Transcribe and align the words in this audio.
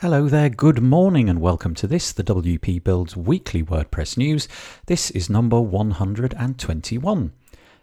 Hello 0.00 0.28
there, 0.30 0.48
good 0.48 0.80
morning, 0.82 1.28
and 1.28 1.42
welcome 1.42 1.74
to 1.74 1.86
this, 1.86 2.10
the 2.10 2.24
WP 2.24 2.82
Builds 2.82 3.18
weekly 3.18 3.62
WordPress 3.62 4.16
news. 4.16 4.48
This 4.86 5.10
is 5.10 5.28
number 5.28 5.60
121. 5.60 7.32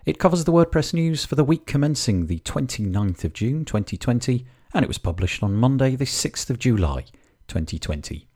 It 0.03 0.17
covers 0.17 0.43
the 0.43 0.51
WordPress 0.51 0.95
news 0.95 1.25
for 1.25 1.35
the 1.35 1.43
week 1.43 1.67
commencing 1.67 2.25
the 2.25 2.39
29th 2.39 3.23
of 3.23 3.33
June 3.33 3.65
2020, 3.65 4.47
and 4.73 4.83
it 4.83 4.87
was 4.87 4.97
published 4.97 5.43
on 5.43 5.53
Monday, 5.53 5.95
the 5.95 6.05
6th 6.05 6.49
of 6.49 6.57
July 6.57 7.05
2020. 7.47 8.27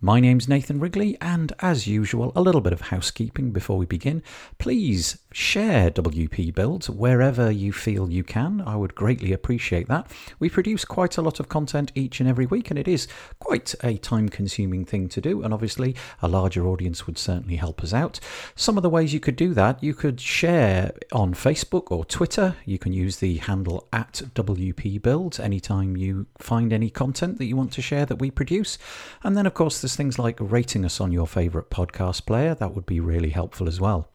My 0.00 0.20
name's 0.20 0.48
Nathan 0.48 0.78
Wrigley, 0.80 1.16
and 1.20 1.52
as 1.60 1.86
usual, 1.86 2.32
a 2.36 2.40
little 2.42 2.60
bit 2.60 2.72
of 2.72 2.82
housekeeping 2.82 3.50
before 3.50 3.78
we 3.78 3.86
begin. 3.86 4.22
Please 4.58 5.18
share 5.32 5.90
WP 5.90 6.54
Builds 6.54 6.88
wherever 6.88 7.50
you 7.50 7.72
feel 7.72 8.10
you 8.10 8.24
can. 8.24 8.60
I 8.60 8.76
would 8.76 8.94
greatly 8.94 9.32
appreciate 9.32 9.88
that. 9.88 10.10
We 10.38 10.48
produce 10.48 10.84
quite 10.84 11.16
a 11.16 11.22
lot 11.22 11.40
of 11.40 11.48
content 11.48 11.92
each 11.94 12.20
and 12.20 12.28
every 12.28 12.46
week, 12.46 12.70
and 12.70 12.78
it 12.78 12.88
is 12.88 13.08
quite 13.38 13.74
a 13.82 13.96
time 13.98 14.28
consuming 14.28 14.84
thing 14.84 15.08
to 15.10 15.20
do. 15.20 15.42
And 15.42 15.52
obviously, 15.52 15.94
a 16.22 16.28
larger 16.28 16.66
audience 16.66 17.06
would 17.06 17.18
certainly 17.18 17.56
help 17.56 17.82
us 17.82 17.92
out. 17.92 18.20
Some 18.54 18.76
of 18.76 18.82
the 18.82 18.90
ways 18.90 19.12
you 19.12 19.20
could 19.20 19.36
do 19.36 19.54
that 19.54 19.82
you 19.82 19.94
could 19.94 20.20
share 20.20 20.92
on 21.12 21.34
Facebook 21.34 21.90
or 21.90 22.04
Twitter. 22.04 22.56
You 22.64 22.78
can 22.78 22.92
use 22.92 23.18
the 23.18 23.36
handle 23.38 23.86
at 23.92 24.22
WP 24.34 25.02
Builds 25.02 25.38
anytime 25.38 25.96
you 25.96 26.26
find 26.38 26.72
any 26.72 26.90
content 26.90 27.38
that 27.38 27.46
you 27.46 27.56
want 27.56 27.72
to 27.72 27.82
share 27.82 28.06
that 28.06 28.16
we 28.16 28.30
produce. 28.30 28.78
And 29.22 29.36
then, 29.36 29.46
of 29.46 29.54
course, 29.54 29.67
course, 29.68 29.82
there's 29.82 29.96
things 29.96 30.18
like 30.18 30.38
rating 30.40 30.82
us 30.86 30.98
on 30.98 31.12
your 31.12 31.26
favourite 31.26 31.68
podcast 31.68 32.24
player. 32.24 32.54
That 32.54 32.74
would 32.74 32.86
be 32.86 33.00
really 33.00 33.28
helpful 33.28 33.68
as 33.68 33.78
well. 33.78 34.08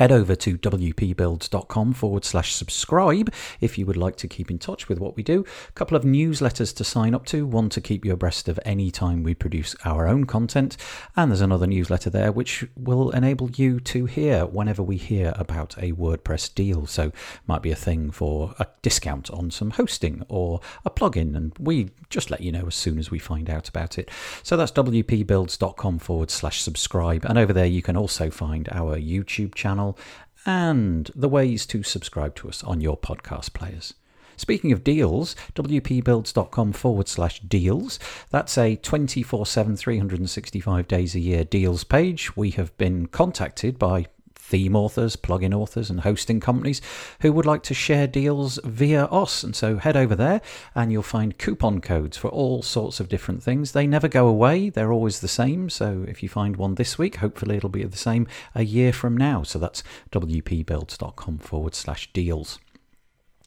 Head 0.00 0.12
over 0.12 0.34
to 0.34 0.56
wpbuilds.com 0.56 1.92
forward 1.92 2.24
slash 2.24 2.54
subscribe 2.54 3.30
if 3.60 3.76
you 3.76 3.84
would 3.84 3.98
like 3.98 4.16
to 4.16 4.28
keep 4.28 4.50
in 4.50 4.58
touch 4.58 4.88
with 4.88 4.98
what 4.98 5.14
we 5.14 5.22
do. 5.22 5.44
A 5.68 5.72
couple 5.72 5.94
of 5.94 6.04
newsletters 6.04 6.74
to 6.76 6.84
sign 6.84 7.14
up 7.14 7.26
to, 7.26 7.44
one 7.44 7.68
to 7.68 7.82
keep 7.82 8.06
you 8.06 8.14
abreast 8.14 8.48
of 8.48 8.58
any 8.64 8.90
time 8.90 9.22
we 9.22 9.34
produce 9.34 9.76
our 9.84 10.08
own 10.08 10.24
content, 10.24 10.78
and 11.16 11.30
there's 11.30 11.42
another 11.42 11.66
newsletter 11.66 12.08
there 12.08 12.32
which 12.32 12.66
will 12.76 13.10
enable 13.10 13.50
you 13.50 13.78
to 13.80 14.06
hear 14.06 14.46
whenever 14.46 14.82
we 14.82 14.96
hear 14.96 15.34
about 15.36 15.76
a 15.76 15.92
WordPress 15.92 16.54
deal. 16.54 16.86
So, 16.86 17.12
might 17.46 17.60
be 17.60 17.70
a 17.70 17.76
thing 17.76 18.10
for 18.10 18.54
a 18.58 18.66
discount 18.80 19.28
on 19.30 19.50
some 19.50 19.72
hosting 19.72 20.24
or 20.30 20.62
a 20.82 20.90
plugin, 20.90 21.36
and 21.36 21.52
we 21.58 21.90
just 22.08 22.30
let 22.30 22.40
you 22.40 22.52
know 22.52 22.68
as 22.68 22.74
soon 22.74 22.98
as 22.98 23.10
we 23.10 23.18
find 23.18 23.50
out 23.50 23.68
about 23.68 23.98
it. 23.98 24.10
So, 24.42 24.56
that's 24.56 24.72
wpbuilds.com 24.72 25.98
forward 25.98 26.30
slash 26.30 26.62
subscribe, 26.62 27.26
and 27.26 27.36
over 27.36 27.52
there 27.52 27.66
you 27.66 27.82
can 27.82 27.98
also 27.98 28.30
find 28.30 28.66
our 28.72 28.96
YouTube 28.96 29.54
channel 29.54 29.89
channel 29.90 29.98
and 30.46 31.10
the 31.14 31.28
ways 31.28 31.66
to 31.66 31.82
subscribe 31.82 32.34
to 32.34 32.48
us 32.48 32.64
on 32.64 32.80
your 32.80 32.96
podcast 32.96 33.52
players. 33.52 33.94
Speaking 34.36 34.72
of 34.72 34.82
deals, 34.82 35.36
wpbuilds.com 35.54 36.72
forward 36.72 37.08
slash 37.08 37.40
deals. 37.40 37.98
That's 38.30 38.56
a 38.56 38.76
24 38.76 39.44
7, 39.44 39.76
365 39.76 40.88
days 40.88 41.14
a 41.14 41.20
year 41.20 41.44
deals 41.44 41.84
page. 41.84 42.34
We 42.36 42.52
have 42.52 42.74
been 42.78 43.06
contacted 43.06 43.78
by 43.78 44.06
theme 44.50 44.74
authors, 44.74 45.14
plugin 45.14 45.54
authors, 45.54 45.88
and 45.88 46.00
hosting 46.00 46.40
companies 46.40 46.82
who 47.20 47.32
would 47.32 47.46
like 47.46 47.62
to 47.62 47.74
share 47.74 48.06
deals 48.06 48.58
via 48.64 49.04
us. 49.06 49.44
And 49.44 49.54
so 49.54 49.76
head 49.76 49.96
over 49.96 50.16
there 50.16 50.40
and 50.74 50.90
you'll 50.90 51.02
find 51.02 51.38
coupon 51.38 51.80
codes 51.80 52.16
for 52.16 52.28
all 52.28 52.62
sorts 52.62 52.98
of 52.98 53.08
different 53.08 53.42
things. 53.42 53.72
They 53.72 53.86
never 53.86 54.08
go 54.08 54.26
away, 54.26 54.68
they're 54.68 54.92
always 54.92 55.20
the 55.20 55.28
same. 55.28 55.70
So 55.70 56.04
if 56.08 56.22
you 56.22 56.28
find 56.28 56.56
one 56.56 56.74
this 56.74 56.98
week, 56.98 57.16
hopefully 57.16 57.56
it'll 57.56 57.68
be 57.70 57.84
the 57.84 57.96
same 57.96 58.26
a 58.54 58.64
year 58.64 58.92
from 58.92 59.16
now. 59.16 59.44
So 59.44 59.58
that's 59.58 59.82
wpbuilds.com 60.10 61.38
forward 61.38 61.74
slash 61.74 62.12
deals. 62.12 62.58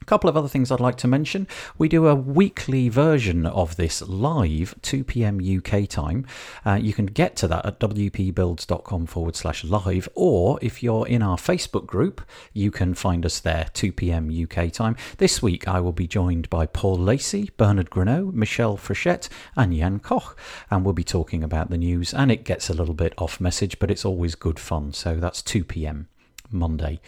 A 0.04 0.06
couple 0.06 0.30
of 0.30 0.36
other 0.36 0.50
things 0.50 0.70
I'd 0.70 0.82
like 0.82 0.98
to 0.98 1.08
mention. 1.08 1.48
We 1.78 1.88
do 1.88 2.08
a 2.08 2.14
weekly 2.14 2.90
version 2.90 3.46
of 3.46 3.78
this 3.78 4.02
live, 4.02 4.76
2 4.82 5.06
pm 5.06 5.40
UK 5.40 5.88
time. 5.88 6.26
Uh, 6.66 6.74
you 6.74 6.92
can 6.92 7.06
get 7.06 7.38
to 7.38 7.48
that 7.48 7.66
at 7.66 7.80
wpbuilds.com 7.80 9.06
forward 9.06 9.38
slash 9.38 9.64
live, 9.64 10.10
or 10.14 10.60
if 10.62 10.84
you're 10.84 11.08
in 11.08 11.22
our 11.22 11.38
Facebook 11.38 11.86
group, 11.86 12.20
you 12.52 12.70
can 12.70 12.94
find 12.94 13.26
us 13.26 13.40
there, 13.40 13.68
2 13.72 13.94
pm 13.94 14.30
UK 14.30 14.74
time. 14.74 14.98
This 15.20 15.42
week 15.42 15.70
I 15.70 15.80
will 15.80 15.94
be 15.94 16.06
joined 16.06 16.50
by 16.50 16.66
Paul 16.66 16.98
Lacey, 16.98 17.52
Bernard 17.56 17.90
Greneau, 17.90 18.34
Michelle 18.34 18.76
Frechette, 18.76 19.30
and 19.56 19.74
Jan 19.74 20.00
Koch, 20.00 20.36
and 20.70 20.84
we'll 20.84 20.94
be 20.94 21.06
talking 21.06 21.46
about 21.46 21.70
the 21.70 21.78
news. 21.78 22.14
And 22.14 22.30
it 22.30 22.44
gets 22.44 22.70
a 22.70 22.74
little 22.74 22.94
bit 22.94 23.14
off 23.18 23.40
message, 23.40 23.80
but 23.80 23.90
it's 23.90 24.04
always 24.04 24.36
good 24.36 24.60
fun. 24.60 24.92
So 24.92 25.16
that's 25.16 25.42
2 25.42 25.64
pm 25.64 26.10
Monday. 26.52 27.00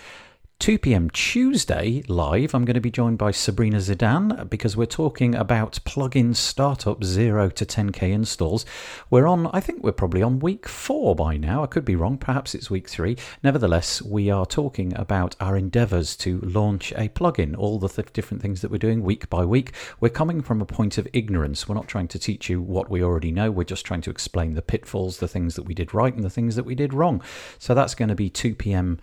2 0.59 0.79
p.m. 0.79 1.09
Tuesday 1.09 2.01
live, 2.07 2.55
I'm 2.55 2.63
going 2.63 2.75
to 2.75 2.81
be 2.81 2.89
joined 2.89 3.17
by 3.17 3.31
Sabrina 3.31 3.77
Zeidan 3.77 4.49
because 4.49 4.77
we're 4.77 4.85
talking 4.85 5.35
about 5.35 5.79
plugin 5.85 6.33
startup 6.33 7.03
0 7.03 7.49
to 7.49 7.65
10k 7.65 8.03
installs. 8.03 8.65
We're 9.09 9.27
on, 9.27 9.47
I 9.47 9.59
think 9.59 9.83
we're 9.83 9.91
probably 9.91 10.23
on 10.23 10.39
week 10.39 10.67
four 10.67 11.13
by 11.13 11.35
now. 11.35 11.61
I 11.63 11.67
could 11.67 11.83
be 11.83 11.97
wrong, 11.97 12.17
perhaps 12.17 12.55
it's 12.55 12.69
week 12.69 12.87
three. 12.87 13.17
Nevertheless, 13.43 14.01
we 14.01 14.31
are 14.31 14.45
talking 14.45 14.95
about 14.95 15.35
our 15.41 15.57
endeavors 15.57 16.15
to 16.17 16.39
launch 16.39 16.93
a 16.93 17.09
plugin, 17.09 17.55
all 17.57 17.77
the 17.77 17.89
th- 17.89 18.13
different 18.13 18.41
things 18.41 18.61
that 18.61 18.71
we're 18.71 18.77
doing 18.77 19.03
week 19.03 19.29
by 19.29 19.43
week. 19.43 19.73
We're 19.99 20.09
coming 20.09 20.41
from 20.41 20.61
a 20.61 20.65
point 20.65 20.97
of 20.97 21.07
ignorance. 21.11 21.67
We're 21.67 21.75
not 21.75 21.89
trying 21.89 22.07
to 22.07 22.17
teach 22.17 22.49
you 22.49 22.61
what 22.61 22.89
we 22.89 23.03
already 23.03 23.31
know, 23.31 23.51
we're 23.51 23.65
just 23.65 23.85
trying 23.85 24.01
to 24.01 24.09
explain 24.09 24.53
the 24.53 24.61
pitfalls, 24.61 25.19
the 25.19 25.27
things 25.27 25.55
that 25.55 25.63
we 25.63 25.73
did 25.73 25.93
right, 25.93 26.15
and 26.15 26.23
the 26.23 26.29
things 26.29 26.55
that 26.55 26.65
we 26.65 26.75
did 26.75 26.93
wrong. 26.93 27.21
So 27.59 27.73
that's 27.75 27.93
going 27.93 28.09
to 28.09 28.15
be 28.15 28.29
2 28.29 28.55
p.m. 28.55 28.99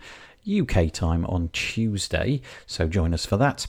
UK 0.47 0.91
time 0.91 1.25
on 1.25 1.49
Tuesday, 1.49 2.41
so 2.65 2.87
join 2.87 3.13
us 3.13 3.25
for 3.25 3.37
that. 3.37 3.67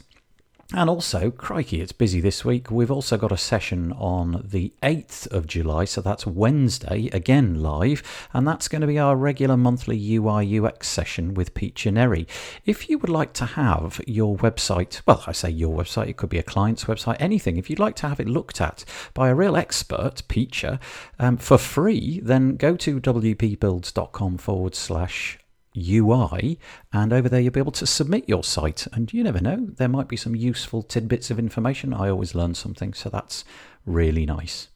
And 0.73 0.89
also, 0.89 1.31
crikey, 1.31 1.81
it's 1.81 1.93
busy 1.93 2.21
this 2.21 2.45
week. 2.45 2.71
We've 2.71 2.91
also 2.91 3.17
got 3.19 3.31
a 3.31 3.37
session 3.37 3.93
on 3.93 4.43
the 4.45 4.73
8th 4.83 5.31
of 5.31 5.47
July, 5.47 5.85
so 5.85 6.01
that's 6.01 6.27
Wednesday, 6.27 7.11
again 7.13 7.63
live, 7.63 8.03
and 8.33 8.49
that's 8.49 8.67
going 8.67 8.81
to 8.81 8.87
be 8.87 8.99
our 8.99 9.15
regular 9.15 9.57
monthly 9.57 10.17
UI 10.17 10.59
UX 10.59 10.89
session 10.89 11.35
with 11.35 11.55
Piccia 11.55 11.93
Neri. 11.93 12.27
If 12.65 12.89
you 12.89 12.99
would 12.99 13.11
like 13.11 13.35
to 13.35 13.45
have 13.45 14.01
your 14.07 14.37
website, 14.39 15.03
well, 15.07 15.23
I 15.27 15.33
say 15.33 15.51
your 15.51 15.77
website, 15.77 16.09
it 16.09 16.17
could 16.17 16.31
be 16.31 16.39
a 16.39 16.43
client's 16.43 16.87
website, 16.87 17.19
anything, 17.21 17.57
if 17.57 17.69
you'd 17.69 17.79
like 17.79 17.97
to 17.97 18.09
have 18.09 18.19
it 18.19 18.29
looked 18.29 18.61
at 18.61 18.85
by 19.13 19.29
a 19.29 19.35
real 19.35 19.57
expert, 19.57 20.23
Piccia, 20.29 20.81
um, 21.19 21.37
for 21.37 21.59
free, 21.59 22.21
then 22.21 22.57
go 22.57 22.75
to 22.75 23.01
wpbuilds.com 23.01 24.39
forward 24.39 24.75
slash 24.75 25.39
UI, 25.77 26.59
and 26.93 27.13
over 27.13 27.29
there 27.29 27.41
you'll 27.41 27.53
be 27.53 27.61
able 27.61 27.73
to 27.73 27.87
submit 27.87 28.29
your 28.29 28.45
site. 28.45 28.87
And 28.93 29.13
you 29.13 29.25
never 29.25 29.41
know, 29.41 29.69
there 29.77 29.89
might 29.89 30.09
be 30.09 30.17
some 30.17 30.35
useful 30.35 30.83
tidbits 30.83 31.31
of 31.31 31.39
information. 31.39 31.93
I 31.93 32.09
always 32.09 32.35
learn 32.35 32.55
something, 32.55 32.93
so 32.95 33.09
that's 33.09 33.45
really 33.85 34.27
nice. 34.27 34.69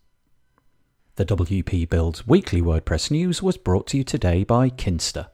The 1.16 1.24
WP 1.26 1.88
Builds 1.88 2.26
weekly 2.26 2.62
WordPress 2.62 3.10
news 3.10 3.42
was 3.42 3.56
brought 3.56 3.88
to 3.88 3.98
you 3.98 4.04
today 4.04 4.44
by 4.44 4.70
Kinsta. 4.70 5.28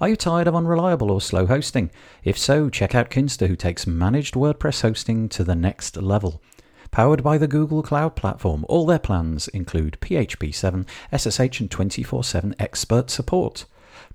Are 0.00 0.08
you 0.08 0.16
tired 0.16 0.48
of 0.48 0.56
unreliable 0.56 1.10
or 1.10 1.20
slow 1.20 1.46
hosting? 1.46 1.90
If 2.24 2.38
so, 2.38 2.70
check 2.70 2.94
out 2.94 3.10
Kinsta, 3.10 3.46
who 3.46 3.54
takes 3.54 3.86
managed 3.86 4.34
WordPress 4.34 4.80
hosting 4.80 5.28
to 5.28 5.44
the 5.44 5.54
next 5.54 5.98
level. 5.98 6.42
Powered 6.90 7.22
by 7.22 7.38
the 7.38 7.46
Google 7.46 7.82
Cloud 7.82 8.16
Platform, 8.16 8.64
all 8.68 8.86
their 8.86 8.98
plans 8.98 9.46
include 9.48 9.98
PHP 10.00 10.54
7, 10.54 10.86
SSH, 11.16 11.60
and 11.60 11.70
24 11.70 12.24
7 12.24 12.54
expert 12.58 13.10
support. 13.10 13.66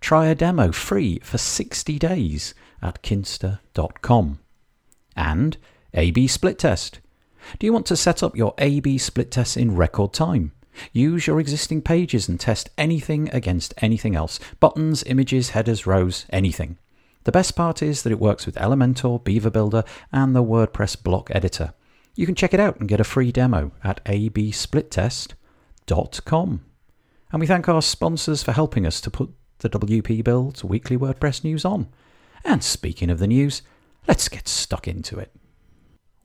Try 0.06 0.28
a 0.28 0.36
demo 0.36 0.72
free 0.72 1.18
for 1.24 1.40
60 1.40 1.98
days 1.98 2.54
at 2.80 3.02
kinsta.com. 3.02 4.38
And 5.16 5.58
A-B 5.96 6.28
split 6.28 6.60
test. 6.60 7.00
Do 7.58 7.66
you 7.66 7.74
want 7.74 7.88
to 7.88 7.96
set 7.96 8.22
up 8.22 8.38
your 8.38 8.54
A-B 8.60 9.00
split 9.00 9.32
test 9.32 9.58
in 9.58 9.76
record 9.76 10.14
time? 10.14 10.52
Use 10.94 11.26
your 11.26 11.40
existing 11.40 11.82
pages 11.82 12.30
and 12.30 12.40
test 12.40 12.70
anything 12.78 13.32
against 13.32 13.74
anything 13.80 14.16
else. 14.16 14.40
Buttons, 14.60 15.04
images, 15.06 15.50
headers, 15.50 15.88
rows, 15.88 16.28
anything. 16.30 16.78
The 17.24 17.32
best 17.32 17.56
part 17.56 17.82
is 17.82 18.04
that 18.04 18.12
it 18.12 18.20
works 18.20 18.46
with 18.46 18.58
Elementor, 18.58 19.24
Beaver 19.24 19.50
Builder, 19.50 19.84
and 20.12 20.36
the 20.36 20.44
WordPress 20.44 21.02
block 21.02 21.32
editor. 21.32 21.74
You 22.14 22.28
can 22.28 22.36
check 22.36 22.54
it 22.54 22.60
out 22.60 22.80
and 22.80 22.88
get 22.88 23.00
a 23.00 23.04
free 23.04 23.32
demo 23.32 23.72
at 23.84 24.06
absplittest.com. 24.06 26.66
And 27.32 27.42
we 27.42 27.48
thank 27.48 27.68
our 27.68 27.82
sponsors 27.82 28.44
for 28.44 28.52
helping 28.52 28.86
us 28.86 29.02
to 29.02 29.10
put 29.10 29.34
the 29.60 29.70
WP 29.70 30.24
Builds 30.24 30.64
weekly 30.64 30.98
WordPress 30.98 31.44
news 31.44 31.66
on. 31.66 31.88
And 32.44 32.64
speaking 32.64 33.10
of 33.10 33.20
the 33.20 33.28
news, 33.28 33.62
let's 34.08 34.30
get 34.30 34.48
stuck 34.48 34.88
into 34.88 35.18
it. 35.18 35.32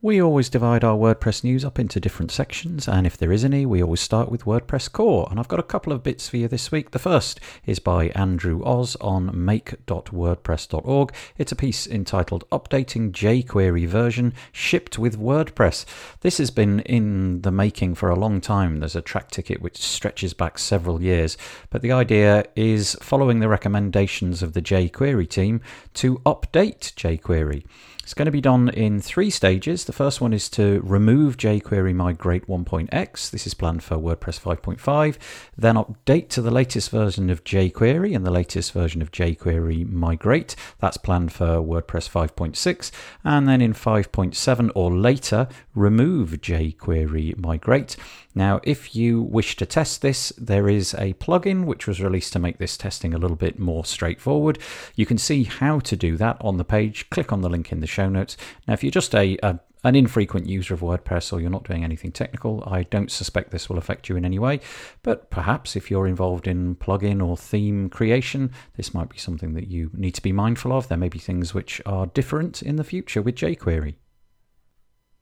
We 0.02 0.22
always 0.22 0.48
divide 0.48 0.82
our 0.82 0.96
WordPress 0.96 1.44
news 1.44 1.62
up 1.62 1.78
into 1.78 2.00
different 2.00 2.30
sections, 2.30 2.88
and 2.88 3.06
if 3.06 3.18
there 3.18 3.30
is 3.30 3.44
any, 3.44 3.66
we 3.66 3.82
always 3.82 4.00
start 4.00 4.30
with 4.30 4.46
WordPress 4.46 4.90
core. 4.90 5.28
And 5.30 5.38
I've 5.38 5.48
got 5.48 5.60
a 5.60 5.62
couple 5.62 5.92
of 5.92 6.02
bits 6.02 6.26
for 6.26 6.38
you 6.38 6.48
this 6.48 6.72
week. 6.72 6.92
The 6.92 6.98
first 6.98 7.38
is 7.66 7.80
by 7.80 8.06
Andrew 8.14 8.62
Ozz 8.64 8.96
on 9.02 9.30
make.wordpress.org. 9.34 11.12
It's 11.36 11.52
a 11.52 11.56
piece 11.56 11.86
entitled 11.86 12.48
Updating 12.50 13.12
jQuery 13.12 13.86
Version 13.86 14.32
Shipped 14.52 14.98
with 14.98 15.20
WordPress. 15.20 15.84
This 16.22 16.38
has 16.38 16.50
been 16.50 16.80
in 16.80 17.42
the 17.42 17.52
making 17.52 17.94
for 17.96 18.08
a 18.08 18.18
long 18.18 18.40
time. 18.40 18.78
There's 18.78 18.96
a 18.96 19.02
Trac 19.02 19.28
ticket 19.28 19.60
which 19.60 19.76
stretches 19.76 20.32
back 20.32 20.58
several 20.58 21.02
years, 21.02 21.36
but 21.68 21.82
the 21.82 21.92
idea 21.92 22.46
is 22.56 22.96
following 23.02 23.40
the 23.40 23.50
recommendations 23.50 24.42
of 24.42 24.54
the 24.54 24.62
jQuery 24.62 25.28
team 25.28 25.60
to 25.92 26.20
update 26.20 26.94
jQuery. 26.94 27.66
It's 28.10 28.14
going 28.14 28.26
to 28.26 28.32
be 28.32 28.40
done 28.40 28.70
in 28.70 29.00
three 29.00 29.30
stages. 29.30 29.84
The 29.84 29.92
first 29.92 30.20
one 30.20 30.32
is 30.32 30.48
to 30.48 30.80
remove 30.82 31.36
jQuery 31.36 31.94
Migrate 31.94 32.48
1.x. 32.48 33.30
This 33.30 33.46
is 33.46 33.54
planned 33.54 33.84
for 33.84 33.98
WordPress 33.98 34.40
5.5. 34.40 35.16
Then 35.56 35.76
update 35.76 36.28
to 36.30 36.42
the 36.42 36.50
latest 36.50 36.90
version 36.90 37.30
of 37.30 37.44
jQuery 37.44 38.16
and 38.16 38.26
the 38.26 38.32
latest 38.32 38.72
version 38.72 39.00
of 39.00 39.12
jQuery 39.12 39.88
Migrate. 39.88 40.56
That's 40.80 40.96
planned 40.96 41.32
for 41.32 41.60
WordPress 41.60 42.10
5.6. 42.10 42.90
And 43.22 43.48
then 43.48 43.60
in 43.60 43.74
5.7 43.74 44.72
or 44.74 44.90
later, 44.90 45.46
remove 45.76 46.30
jQuery 46.30 47.38
Migrate. 47.38 47.94
Now, 48.34 48.60
if 48.64 48.96
you 48.96 49.22
wish 49.22 49.54
to 49.56 49.66
test 49.66 50.02
this, 50.02 50.32
there 50.36 50.68
is 50.68 50.94
a 50.94 51.14
plugin 51.14 51.64
which 51.64 51.86
was 51.86 52.00
released 52.00 52.32
to 52.32 52.38
make 52.40 52.58
this 52.58 52.76
testing 52.76 53.14
a 53.14 53.18
little 53.18 53.36
bit 53.36 53.60
more 53.60 53.84
straightforward. 53.84 54.58
You 54.96 55.06
can 55.06 55.18
see 55.18 55.44
how 55.44 55.78
to 55.80 55.96
do 55.96 56.16
that 56.16 56.38
on 56.40 56.56
the 56.56 56.64
page. 56.64 57.08
Click 57.10 57.32
on 57.32 57.40
the 57.40 57.48
link 57.48 57.70
in 57.70 57.80
the 57.80 57.86
show 57.86 57.99
notes. 58.08 58.36
Now, 58.66 58.74
if 58.74 58.82
you're 58.82 58.90
just 58.90 59.14
a, 59.14 59.36
a 59.42 59.60
an 59.82 59.96
infrequent 59.96 60.46
user 60.46 60.74
of 60.74 60.80
WordPress 60.80 61.32
or 61.32 61.40
you're 61.40 61.50
not 61.50 61.64
doing 61.64 61.84
anything 61.84 62.12
technical, 62.12 62.62
I 62.66 62.82
don't 62.84 63.10
suspect 63.10 63.50
this 63.50 63.68
will 63.68 63.78
affect 63.78 64.08
you 64.08 64.16
in 64.16 64.24
any 64.24 64.38
way. 64.38 64.60
But 65.02 65.30
perhaps 65.30 65.74
if 65.74 65.90
you're 65.90 66.06
involved 66.06 66.46
in 66.46 66.76
plugin 66.76 67.26
or 67.26 67.36
theme 67.36 67.88
creation, 67.88 68.50
this 68.76 68.92
might 68.92 69.08
be 69.08 69.18
something 69.18 69.54
that 69.54 69.68
you 69.68 69.90
need 69.94 70.12
to 70.12 70.22
be 70.22 70.32
mindful 70.32 70.72
of. 70.72 70.88
There 70.88 70.98
may 70.98 71.08
be 71.08 71.18
things 71.18 71.54
which 71.54 71.80
are 71.86 72.06
different 72.06 72.62
in 72.62 72.76
the 72.76 72.84
future 72.84 73.22
with 73.22 73.36
jQuery. 73.36 73.94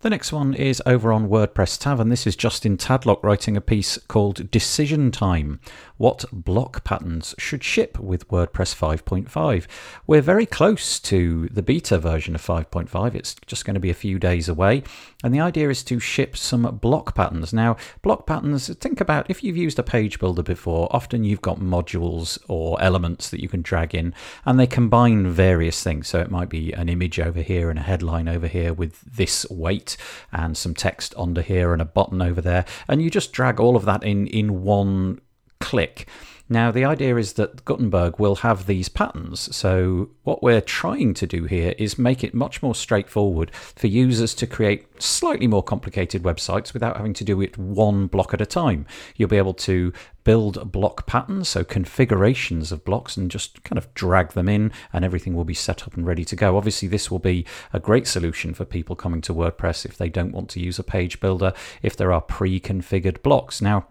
The 0.01 0.11
next 0.11 0.31
one 0.31 0.55
is 0.55 0.81
over 0.87 1.13
on 1.13 1.29
WordPress 1.29 1.77
Tavern. 1.77 2.09
This 2.09 2.25
is 2.25 2.37
Justin 2.37 2.77
Tadlock 2.77 3.25
writing 3.25 3.57
a 3.57 3.61
piece 3.61 3.99
called 4.07 4.49
Decision 4.49 5.11
Time 5.11 5.59
What 5.97 6.25
Block 6.31 6.85
Patterns 6.85 7.35
Should 7.37 7.65
Ship 7.65 7.99
with 7.99 8.29
WordPress 8.29 8.77
5.5. 8.77 9.67
We're 10.07 10.21
very 10.21 10.47
close 10.47 11.01
to 11.01 11.49
the 11.49 11.65
beta 11.65 11.99
version 11.99 12.37
of 12.37 12.47
5.5. 12.47 13.17
It's 13.17 13.35
just 13.45 13.65
going 13.65 13.75
to 13.75 13.81
be 13.81 13.91
a 13.91 13.95
few 13.95 14.21
days 14.21 14.49
away. 14.49 14.85
And 15.25 15.35
the 15.35 15.41
idea 15.41 15.69
is 15.69 15.83
to 15.83 15.99
ship 15.99 16.37
some 16.37 16.63
block 16.81 17.17
patterns. 17.17 17.53
Now, 17.53 17.77
block 18.03 18.25
patterns, 18.25 18.73
think 18.77 19.01
about 19.01 19.29
if 19.29 19.43
you've 19.43 19.57
used 19.57 19.81
a 19.81 19.83
page 19.83 20.21
builder 20.21 20.45
before, 20.45 20.87
often 20.93 21.25
you've 21.25 21.43
got 21.43 21.59
modules 21.59 22.39
or 22.47 22.81
elements 22.81 23.31
that 23.31 23.43
you 23.43 23.49
can 23.49 23.63
drag 23.63 23.97
in 23.97 24.15
and 24.47 24.61
they 24.61 24.67
combine 24.69 25.29
various 25.29 25.83
things. 25.83 26.07
So 26.07 26.21
it 26.21 26.31
might 26.31 26.51
be 26.51 26.73
an 26.73 26.89
image 26.89 27.19
over 27.19 27.43
here 27.43 27.69
and 27.69 27.81
a 27.81 27.83
headline 27.83 28.29
over 28.29 28.47
here 28.47 28.73
with 28.73 29.01
this 29.01 29.45
weight 29.51 29.88
and 30.33 30.57
some 30.57 30.75
text 30.75 31.15
under 31.17 31.43
here 31.43 31.73
and 31.73 31.81
a 31.81 31.87
button 31.87 32.21
over 32.21 32.41
there. 32.41 32.65
And 32.89 33.01
you 33.01 33.11
just 33.11 33.33
drag 33.33 33.61
all 33.61 33.77
of 33.77 33.85
that 33.85 34.03
in, 34.03 34.27
in 34.27 34.63
one 34.63 35.21
click. 35.61 36.09
Now, 36.51 36.71
the 36.71 36.85
idea 36.87 37.17
is 37.17 37.35
that 37.35 37.67
Gutenberg 37.67 38.19
will 38.19 38.37
have 38.37 38.65
these 38.65 38.89
patterns. 38.89 39.55
So, 39.55 40.09
what 40.23 40.43
we're 40.43 40.63
trying 40.63 41.13
to 41.15 41.27
do 41.27 41.45
here 41.45 41.75
is 41.77 41.99
make 41.99 42.25
it 42.25 42.33
much 42.33 42.63
more 42.63 42.75
straightforward 42.75 43.55
for 43.55 43.87
users 43.87 44.35
to 44.37 44.47
create 44.47 44.87
slightly 45.03 45.47
more 45.47 45.63
complicated 45.63 46.23
websites 46.23 46.73
without 46.73 46.97
having 46.97 47.13
to 47.15 47.25
do 47.25 47.43
it 47.43 47.59
one 47.59 48.07
block 48.07 48.33
at 48.33 48.41
a 48.41 48.47
time. 48.47 48.87
You'll 49.17 49.29
be 49.29 49.37
able 49.37 49.55
to 49.55 49.93
build 50.25 50.73
block 50.73 51.07
patterns, 51.07 51.51
so 51.51 51.65
configurations 51.65 52.73
of 52.73 52.83
blocks, 52.83 53.19
and 53.19 53.31
just 53.31 53.63
kind 53.63 53.77
of 53.77 53.93
drag 53.93 54.33
them 54.33 54.49
in, 54.49 54.73
and 54.91 55.05
everything 55.05 55.35
will 55.35 55.45
be 55.45 55.53
set 55.53 55.87
up 55.87 55.99
and 55.99 56.07
ready 56.07 56.25
to 56.25 56.37
go. 56.37 56.57
Obviously, 56.57 56.89
this 56.89 57.11
will 57.11 57.19
be 57.19 57.45
a 57.75 57.81
great 57.81 58.07
solution 58.07 58.55
for 58.55 58.65
people 58.65 58.97
coming 58.97 59.21
to 59.21 59.35
WordPress 59.35 59.85
if 59.85 59.99
they 59.99 60.09
don't 60.09 60.33
want 60.33 60.49
to 60.51 60.61
use 60.61 60.79
a 60.79 60.83
page 60.83 61.21
builder, 61.21 61.53
if 61.83 61.95
there 61.95 62.11
are 62.11 62.23
pre 62.23 62.59
configured 62.59 63.23
blocks. 63.23 63.61
Now, 63.61 63.87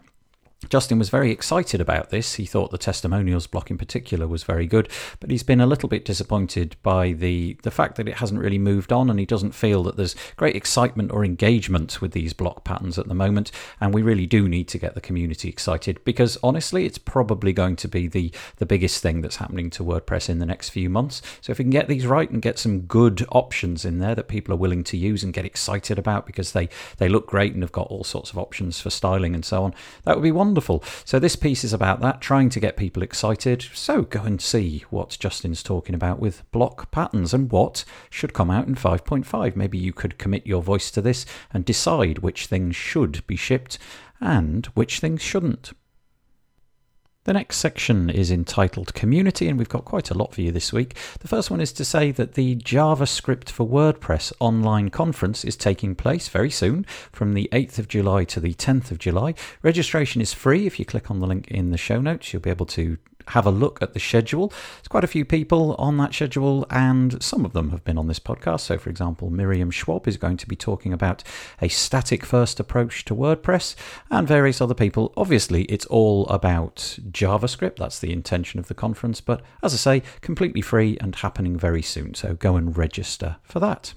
Justin 0.69 0.98
was 0.98 1.09
very 1.09 1.31
excited 1.31 1.80
about 1.80 2.09
this. 2.09 2.33
He 2.33 2.45
thought 2.45 2.71
the 2.71 2.80
testimonials 2.80 3.45
block 3.45 3.69
in 3.69 3.77
particular 3.77 4.27
was 4.27 4.44
very 4.44 4.65
good, 4.65 4.89
but 5.19 5.30
he's 5.30 5.44
been 5.44 5.62
a 5.62 5.68
little 5.68 5.88
bit 5.88 6.04
disappointed 6.04 6.75
by 6.81 7.12
the, 7.12 7.57
the 7.62 7.69
fact 7.69 7.95
that 7.95 8.07
it 8.07 8.15
hasn't 8.15 8.42
really 8.42 8.57
moved 8.57 8.92
on 8.92 9.07
and 9.12 9.19
he 9.19 9.25
doesn't 9.25 9.51
feel 9.51 9.83
that 9.83 9.98
there's 9.98 10.15
great 10.36 10.56
excitement 10.56 11.12
or 11.12 11.24
engagement 11.24 12.01
with 12.01 12.12
these 12.12 12.33
block 12.33 12.63
patterns 12.63 12.98
at 12.98 13.07
the 13.07 13.13
moment. 13.13 13.51
And 13.80 13.94
we 13.94 14.01
really 14.01 14.25
do 14.25 14.50
need 14.50 14.68
to 14.69 14.80
get 14.80 14.95
the 14.95 15.00
community 15.00 15.48
excited 15.48 16.04
because 16.04 16.39
honestly, 16.42 16.86
it's 16.88 16.98
probably 16.98 17.54
going 17.54 17.75
to 17.75 17.88
be 17.88 18.07
the, 18.07 18.33
the 18.56 18.65
biggest 18.65 19.04
thing 19.04 19.21
that's 19.21 19.36
happening 19.36 19.69
to 19.69 19.83
WordPress 19.83 20.27
in 20.27 20.39
the 20.39 20.45
next 20.45 20.69
few 20.69 20.89
months. 20.89 21.21
So 21.39 21.51
if 21.51 21.59
we 21.59 21.65
can 21.65 21.69
get 21.69 21.88
these 21.88 22.07
right 22.07 22.31
and 22.31 22.42
get 22.42 22.57
some 22.57 22.81
good 22.81 23.24
options 23.30 23.86
in 23.86 24.00
there 24.00 24.15
that 24.15 24.27
people 24.27 24.56
are 24.56 24.57
willing 24.57 24.83
to 24.86 24.98
use 24.98 25.24
and 25.24 25.33
get 25.33 25.45
excited 25.45 26.00
about 26.00 26.25
because 26.25 26.54
they, 26.54 26.68
they 26.98 27.09
look 27.09 27.27
great 27.27 27.54
and 27.54 27.62
have 27.62 27.71
got 27.71 27.88
all 27.88 28.04
sorts 28.04 28.31
of 28.31 28.39
options 28.39 28.81
for 28.81 28.89
styling 28.89 29.36
and 29.36 29.45
so 29.45 29.63
on, 29.63 29.75
that 30.04 30.15
would 30.15 30.24
be 30.24 30.31
wonderful 30.31 30.46
wonderful. 30.47 30.81
So 31.03 31.19
this 31.19 31.35
piece 31.35 31.65
is 31.65 31.73
about 31.73 31.99
that, 31.99 32.21
trying 32.21 32.47
to 32.51 32.61
get 32.61 32.77
people 32.77 33.03
excited. 33.03 33.67
So 33.73 34.03
go 34.03 34.21
and 34.21 34.39
see 34.41 34.85
what 34.89 35.17
Justin's 35.19 35.61
talking 35.61 35.94
about 35.94 36.19
with 36.19 36.49
block 36.51 36.89
patterns 36.89 37.33
and 37.33 37.51
what 37.51 37.83
should 38.09 38.33
come 38.33 38.49
out 38.49 38.65
in 38.65 38.75
5.5. 38.75 39.57
Maybe 39.57 39.77
you 39.77 39.91
could 39.91 40.17
commit 40.17 40.47
your 40.47 40.63
voice 40.63 40.89
to 40.91 41.01
this 41.01 41.25
and 41.51 41.65
decide 41.65 42.19
which 42.19 42.45
things 42.45 42.77
should 42.77 43.27
be 43.27 43.35
shipped 43.35 43.77
and 44.21 44.67
which 44.67 45.01
things 45.01 45.21
shouldn't. 45.21 45.73
The 47.27 47.33
next 47.33 47.57
section 47.57 48.09
is 48.09 48.31
entitled 48.31 48.94
Community, 48.94 49.50
and 49.50 49.57
we've 49.57 49.68
got 49.68 49.83
quite 49.83 50.09
a 50.09 50.13
lot 50.13 50.33
for 50.33 50.39
you 50.39 50.50
this 50.50 50.71
week. 50.71 50.95
The 51.19 51.27
first 51.27 51.51
one 51.51 51.59
is 51.59 51.74
to 51.74 51.83
say 51.83 52.09
that 52.12 52.35
the 52.35 52.56
JavaScript 52.56 53.50
for 53.50 53.68
WordPress 53.68 54.31
online 54.39 54.88
conference 54.88 55.44
is 55.44 55.57
taking 55.57 55.94
place 55.94 56.29
very 56.29 56.50
soon 56.50 56.85
from 57.12 57.33
the 57.33 57.50
8th 57.51 57.79
of 57.79 57.89
July 57.89 58.24
to 58.24 58.39
the 58.39 58.53
10th 58.53 58.91
of 58.91 59.00
July. 59.00 59.33
Registration 59.62 60.21
is 60.21 60.33
free. 60.33 60.65
If 60.68 60.79
you 60.79 60.85
click 60.85 61.12
on 61.12 61.19
the 61.19 61.27
link 61.27 61.50
in 61.50 61.71
the 61.71 61.77
show 61.77 62.00
notes, 62.00 62.31
you'll 62.31 62.41
be 62.41 62.50
able 62.50 62.65
to 62.68 62.97
have 63.29 63.45
a 63.45 63.51
look 63.51 63.81
at 63.81 63.94
the 63.94 64.00
schedule. 64.00 64.50
There's 64.50 64.88
quite 64.88 65.03
a 65.03 65.07
few 65.07 65.25
people 65.25 65.75
on 65.75 65.97
that 65.97 66.13
schedule, 66.13 66.65
and 66.69 67.21
some 67.21 67.45
of 67.45 67.53
them 67.53 67.71
have 67.71 67.83
been 67.83 67.97
on 67.97 68.07
this 68.07 68.19
podcast. 68.19 68.62
So, 68.62 68.77
for 68.77 68.89
example, 68.89 69.29
Miriam 69.29 69.71
Schwab 69.71 70.07
is 70.07 70.18
going 70.18 70.38
to 70.38 70.47
be 70.47 70.56
talking 70.56 70.94
about 70.94 71.24
a 71.62 71.68
static 71.68 72.25
first 72.25 72.59
approach 72.59 73.06
to 73.06 73.15
WordPress, 73.15 73.75
and 74.09 74.27
various 74.27 74.62
other 74.62 74.74
people. 74.74 75.13
Obviously, 75.18 75.63
it's 75.63 75.85
all 75.88 76.25
about 76.27 77.00
JavaScript. 77.12 77.77
That's 77.77 78.00
the 78.00 78.13
intention 78.13 78.59
of 78.59 78.68
the 78.68 78.74
conference, 78.74 79.21
but 79.21 79.41
as 79.63 79.73
I 79.73 79.77
say, 79.77 80.03
completely 80.21 80.62
free 80.62 80.97
and 81.00 81.15
happening 81.15 81.57
very 81.57 81.81
soon. 81.81 82.13
So, 82.13 82.33
go 82.33 82.56
and 82.56 82.77
register 82.77 83.38
for 83.44 83.59
that. 83.59 83.94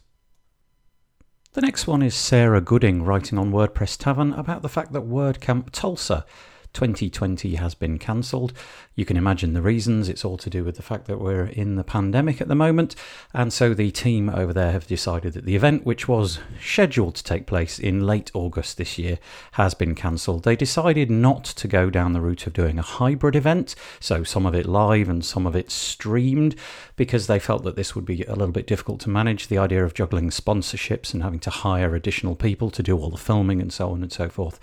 The 1.53 1.61
next 1.61 1.89
one 1.89 2.01
is 2.01 2.15
Sarah 2.15 2.61
Gooding 2.61 3.03
writing 3.03 3.37
on 3.37 3.51
WordPress 3.51 3.99
Tavern 3.99 4.33
about 4.35 4.63
the 4.63 4.69
fact 4.69 4.93
that 4.93 5.03
WordCamp 5.03 5.71
Tulsa 5.73 6.25
2020 6.73 7.57
has 7.57 7.75
been 7.75 7.99
cancelled. 7.99 8.53
You 8.95 9.05
can 9.05 9.17
imagine 9.17 9.55
the 9.55 9.63
reasons. 9.63 10.09
It's 10.09 10.25
all 10.25 10.37
to 10.39 10.51
do 10.51 10.65
with 10.65 10.77
the 10.77 10.83
fact 10.83 11.07
that 11.07 11.21
we're 11.21 11.47
in 11.47 11.77
the 11.77 11.85
pandemic 11.85 12.41
at 12.41 12.49
the 12.49 12.55
moment. 12.55 12.95
And 13.35 13.53
so 13.53 13.75
the 13.75 13.91
team 13.91 14.29
over 14.29 14.53
there 14.53 14.73
have 14.73 14.87
decided 14.87 15.33
that 15.35 15.45
the 15.45 15.57
event, 15.57 15.85
which 15.85 16.07
was 16.07 16.39
scheduled 16.61 17.17
to 17.17 17.25
take 17.25 17.47
place 17.47 17.79
in 17.79 18.07
late 18.07 18.31
August 18.35 18.77
this 18.77 18.99
year, 18.99 19.19
has 19.53 19.75
been 19.75 19.95
cancelled. 19.95 20.45
They 20.45 20.57
decided 20.57 21.11
not 21.11 21.45
to 21.45 21.69
go 21.69 21.91
down 21.91 22.13
the 22.13 22.21
route 22.21 22.47
of 22.47 22.53
doing 22.53 22.79
a 22.79 22.83
hybrid 22.83 23.37
event, 23.37 23.75
so 23.99 24.23
some 24.23 24.47
of 24.47 24.55
it 24.55 24.67
live 24.67 25.09
and 25.09 25.25
some 25.25 25.47
of 25.47 25.57
it 25.57 25.71
streamed, 25.71 26.55
because 26.97 27.27
they 27.27 27.39
felt 27.39 27.65
that 27.65 27.77
this 27.77 27.95
would 27.95 28.05
be 28.05 28.23
a 28.25 28.35
little 28.35 28.53
bit 28.53 28.67
difficult 28.67 29.01
to 29.01 29.11
manage. 29.11 29.49
The 29.49 29.59
idea 29.59 29.85
of 29.85 29.95
juggling 29.95 30.31
sponsorships 30.31 31.13
and 31.13 31.23
having 31.23 31.41
to 31.41 31.51
hire 31.51 31.95
additional 31.95 32.37
people 32.37 32.71
to 32.71 32.83
do 32.83 32.97
all 32.97 33.11
the 33.11 33.17
filming 33.17 33.61
and 33.61 33.73
so 33.73 33.91
on 33.91 34.03
and 34.03 34.13
so 34.13 34.29
forth 34.29 34.61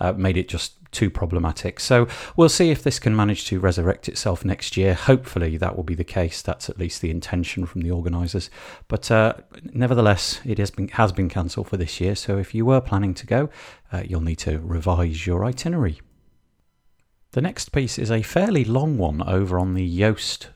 uh, 0.00 0.12
made 0.12 0.36
it 0.36 0.48
just 0.48 0.75
too 0.90 1.10
problematic. 1.10 1.80
So 1.80 2.06
we'll 2.36 2.48
see 2.48 2.70
if 2.70 2.82
this 2.82 2.98
can 2.98 3.14
manage 3.14 3.46
to 3.46 3.60
resurrect 3.60 4.08
itself 4.08 4.44
next 4.44 4.76
year. 4.76 4.94
Hopefully, 4.94 5.56
that 5.56 5.76
will 5.76 5.84
be 5.84 5.94
the 5.94 6.04
case. 6.04 6.42
That's 6.42 6.68
at 6.68 6.78
least 6.78 7.00
the 7.00 7.10
intention 7.10 7.66
from 7.66 7.82
the 7.82 7.90
organisers. 7.90 8.50
But 8.88 9.10
uh, 9.10 9.34
nevertheless, 9.62 10.40
it 10.44 10.58
has 10.58 10.70
been 10.70 10.88
has 10.88 11.12
been 11.12 11.28
cancelled 11.28 11.68
for 11.68 11.76
this 11.76 12.00
year. 12.00 12.14
So 12.14 12.38
if 12.38 12.54
you 12.54 12.64
were 12.64 12.80
planning 12.80 13.14
to 13.14 13.26
go, 13.26 13.50
uh, 13.92 14.02
you'll 14.04 14.20
need 14.20 14.38
to 14.40 14.58
revise 14.58 15.26
your 15.26 15.44
itinerary. 15.44 16.00
The 17.32 17.42
next 17.42 17.72
piece 17.72 17.98
is 17.98 18.10
a 18.10 18.22
fairly 18.22 18.64
long 18.64 18.96
one 18.96 19.22
over 19.22 19.58
on 19.58 19.74
the 19.74 20.00
Yoast 20.00 20.46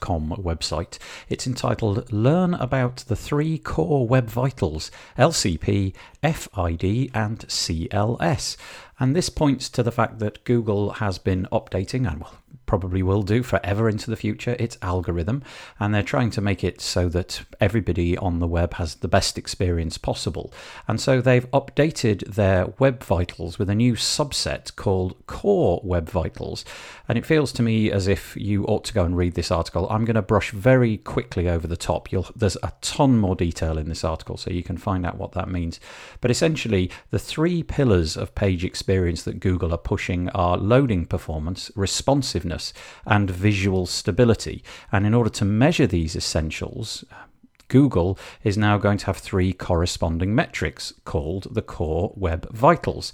Com 0.00 0.30
website. 0.38 0.98
It's 1.28 1.46
entitled 1.46 2.10
Learn 2.10 2.54
About 2.54 3.04
the 3.08 3.16
Three 3.16 3.58
Core 3.58 4.08
Web 4.08 4.28
Vitals 4.28 4.90
LCP, 5.18 5.94
FID, 6.22 7.10
and 7.14 7.40
CLS. 7.40 8.56
And 8.98 9.14
this 9.14 9.28
points 9.28 9.68
to 9.70 9.82
the 9.82 9.92
fact 9.92 10.18
that 10.20 10.44
Google 10.44 10.92
has 10.92 11.18
been 11.18 11.46
updating, 11.52 12.10
and 12.10 12.20
well, 12.20 12.34
probably 12.66 13.02
will 13.02 13.22
do 13.22 13.42
forever 13.42 13.88
into 13.88 14.10
the 14.10 14.16
future, 14.16 14.56
its 14.58 14.76
algorithm. 14.82 15.42
And 15.78 15.94
they're 15.94 16.02
trying 16.02 16.30
to 16.30 16.40
make 16.40 16.64
it 16.64 16.80
so 16.80 17.08
that 17.10 17.42
everybody 17.60 18.18
on 18.18 18.40
the 18.40 18.46
web 18.46 18.74
has 18.74 18.96
the 18.96 19.08
best 19.08 19.38
experience 19.38 19.98
possible. 19.98 20.52
And 20.86 21.00
so 21.00 21.20
they've 21.20 21.50
updated 21.52 22.34
their 22.34 22.66
Web 22.78 23.02
Vitals 23.02 23.58
with 23.58 23.70
a 23.70 23.74
new 23.74 23.94
subset 23.94 24.74
called 24.76 25.26
Core 25.26 25.80
Web 25.84 26.10
Vitals. 26.10 26.64
And 27.08 27.16
it 27.16 27.24
feels 27.24 27.52
to 27.52 27.62
me 27.62 27.90
as 27.90 28.08
if 28.08 28.36
you 28.36 28.64
ought 28.64 28.84
to 28.84 28.92
go 28.92 29.04
and 29.04 29.16
read 29.16 29.34
this 29.34 29.52
article. 29.52 29.88
I'm 29.88 30.04
going 30.04 30.16
to 30.16 30.22
brush 30.22 30.50
very 30.50 30.96
quickly 30.96 31.48
over 31.48 31.68
the 31.68 31.76
top. 31.76 32.10
You'll, 32.10 32.26
there's 32.34 32.56
a 32.62 32.72
ton 32.80 33.18
more 33.18 33.36
detail 33.36 33.78
in 33.78 33.88
this 33.88 34.02
article, 34.02 34.36
so 34.36 34.50
you 34.50 34.64
can 34.64 34.76
find 34.76 35.06
out 35.06 35.16
what 35.16 35.32
that 35.32 35.48
means. 35.48 35.78
But 36.20 36.32
essentially, 36.32 36.90
the 37.10 37.18
three 37.20 37.62
pillars 37.62 38.16
of 38.16 38.34
page 38.34 38.64
experience 38.64 39.22
that 39.22 39.38
Google 39.38 39.72
are 39.72 39.78
pushing 39.78 40.28
are 40.30 40.56
loading 40.56 41.06
performance, 41.06 41.70
responsiveness, 42.36 42.72
and 43.06 43.30
visual 43.30 43.86
stability. 43.86 44.62
And 44.92 45.06
in 45.06 45.14
order 45.14 45.30
to 45.30 45.44
measure 45.44 45.86
these 45.86 46.16
essentials, 46.16 47.04
Google 47.68 48.18
is 48.44 48.56
now 48.56 48.78
going 48.78 48.98
to 48.98 49.06
have 49.06 49.16
three 49.16 49.52
corresponding 49.52 50.34
metrics 50.34 50.92
called 51.04 51.48
the 51.50 51.62
Core 51.62 52.12
Web 52.14 52.48
Vitals. 52.52 53.12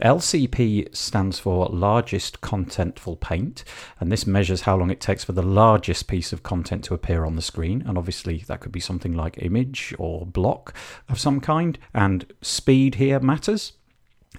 LCP 0.00 0.94
stands 0.96 1.38
for 1.38 1.66
largest 1.66 2.40
contentful 2.40 3.20
paint, 3.20 3.64
and 3.98 4.10
this 4.10 4.26
measures 4.26 4.62
how 4.62 4.76
long 4.76 4.90
it 4.90 5.00
takes 5.00 5.24
for 5.24 5.32
the 5.32 5.42
largest 5.42 6.06
piece 6.06 6.32
of 6.32 6.42
content 6.42 6.84
to 6.84 6.94
appear 6.94 7.26
on 7.26 7.36
the 7.36 7.42
screen. 7.42 7.82
And 7.86 7.98
obviously, 7.98 8.38
that 8.46 8.60
could 8.60 8.72
be 8.72 8.80
something 8.80 9.12
like 9.12 9.42
image 9.42 9.94
or 9.98 10.24
block 10.24 10.72
of 11.08 11.20
some 11.20 11.40
kind, 11.40 11.78
and 11.92 12.24
speed 12.40 12.94
here 12.94 13.20
matters. 13.20 13.72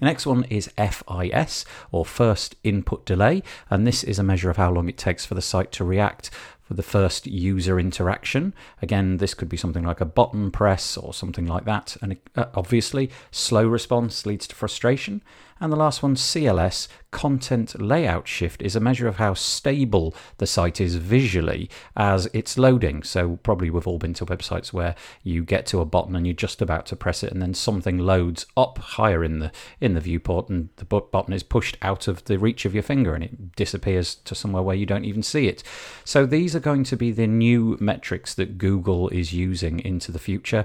The 0.02 0.06
next 0.06 0.26
one 0.26 0.42
is 0.50 0.68
FID, 0.76 1.64
or 1.92 2.04
First 2.04 2.56
Input 2.64 3.06
Delay, 3.06 3.40
and 3.70 3.86
this 3.86 4.02
is 4.02 4.18
a 4.18 4.24
measure 4.24 4.50
of 4.50 4.56
how 4.56 4.72
long 4.72 4.88
it 4.88 4.98
takes 4.98 5.24
for 5.24 5.34
the 5.34 5.40
site 5.40 5.70
to 5.70 5.84
react 5.84 6.28
for 6.60 6.74
the 6.74 6.82
first 6.82 7.28
user 7.28 7.78
interaction. 7.78 8.52
Again, 8.82 9.18
this 9.18 9.32
could 9.32 9.48
be 9.48 9.56
something 9.56 9.84
like 9.84 10.00
a 10.00 10.04
button 10.04 10.50
press 10.50 10.96
or 10.96 11.14
something 11.14 11.46
like 11.46 11.66
that. 11.66 11.96
And 12.02 12.16
uh, 12.34 12.46
obviously, 12.52 13.12
slow 13.30 13.64
response 13.64 14.26
leads 14.26 14.48
to 14.48 14.56
frustration. 14.56 15.22
And 15.60 15.72
the 15.72 15.76
last 15.76 16.02
one, 16.02 16.16
CLS, 16.16 16.88
content 17.10 17.80
layout 17.80 18.26
shift, 18.26 18.62
is 18.62 18.74
a 18.74 18.80
measure 18.80 19.06
of 19.06 19.16
how 19.16 19.34
stable 19.34 20.14
the 20.38 20.46
site 20.46 20.80
is 20.80 20.96
visually 20.96 21.70
as 21.96 22.28
it's 22.32 22.58
loading. 22.58 23.02
So, 23.02 23.36
probably 23.42 23.70
we've 23.70 23.86
all 23.86 23.98
been 23.98 24.14
to 24.14 24.26
websites 24.26 24.72
where 24.72 24.94
you 25.22 25.44
get 25.44 25.66
to 25.66 25.80
a 25.80 25.84
button 25.84 26.16
and 26.16 26.26
you're 26.26 26.34
just 26.34 26.60
about 26.60 26.86
to 26.86 26.96
press 26.96 27.22
it, 27.22 27.32
and 27.32 27.40
then 27.40 27.54
something 27.54 27.98
loads 27.98 28.46
up 28.56 28.78
higher 28.78 29.22
in 29.22 29.38
the 29.38 29.52
in 29.80 29.94
the 29.94 30.00
viewport, 30.00 30.48
and 30.48 30.70
the 30.76 30.84
button 30.84 31.32
is 31.32 31.42
pushed 31.42 31.76
out 31.82 32.08
of 32.08 32.24
the 32.24 32.38
reach 32.38 32.64
of 32.64 32.74
your 32.74 32.82
finger 32.82 33.14
and 33.14 33.24
it 33.24 33.54
disappears 33.54 34.14
to 34.14 34.34
somewhere 34.34 34.62
where 34.62 34.76
you 34.76 34.86
don't 34.86 35.04
even 35.04 35.22
see 35.22 35.46
it. 35.46 35.62
So, 36.04 36.26
these 36.26 36.56
are 36.56 36.60
going 36.60 36.84
to 36.84 36.96
be 36.96 37.12
the 37.12 37.26
new 37.26 37.76
metrics 37.80 38.34
that 38.34 38.58
Google 38.58 39.08
is 39.10 39.32
using 39.32 39.80
into 39.80 40.10
the 40.10 40.18
future. 40.18 40.64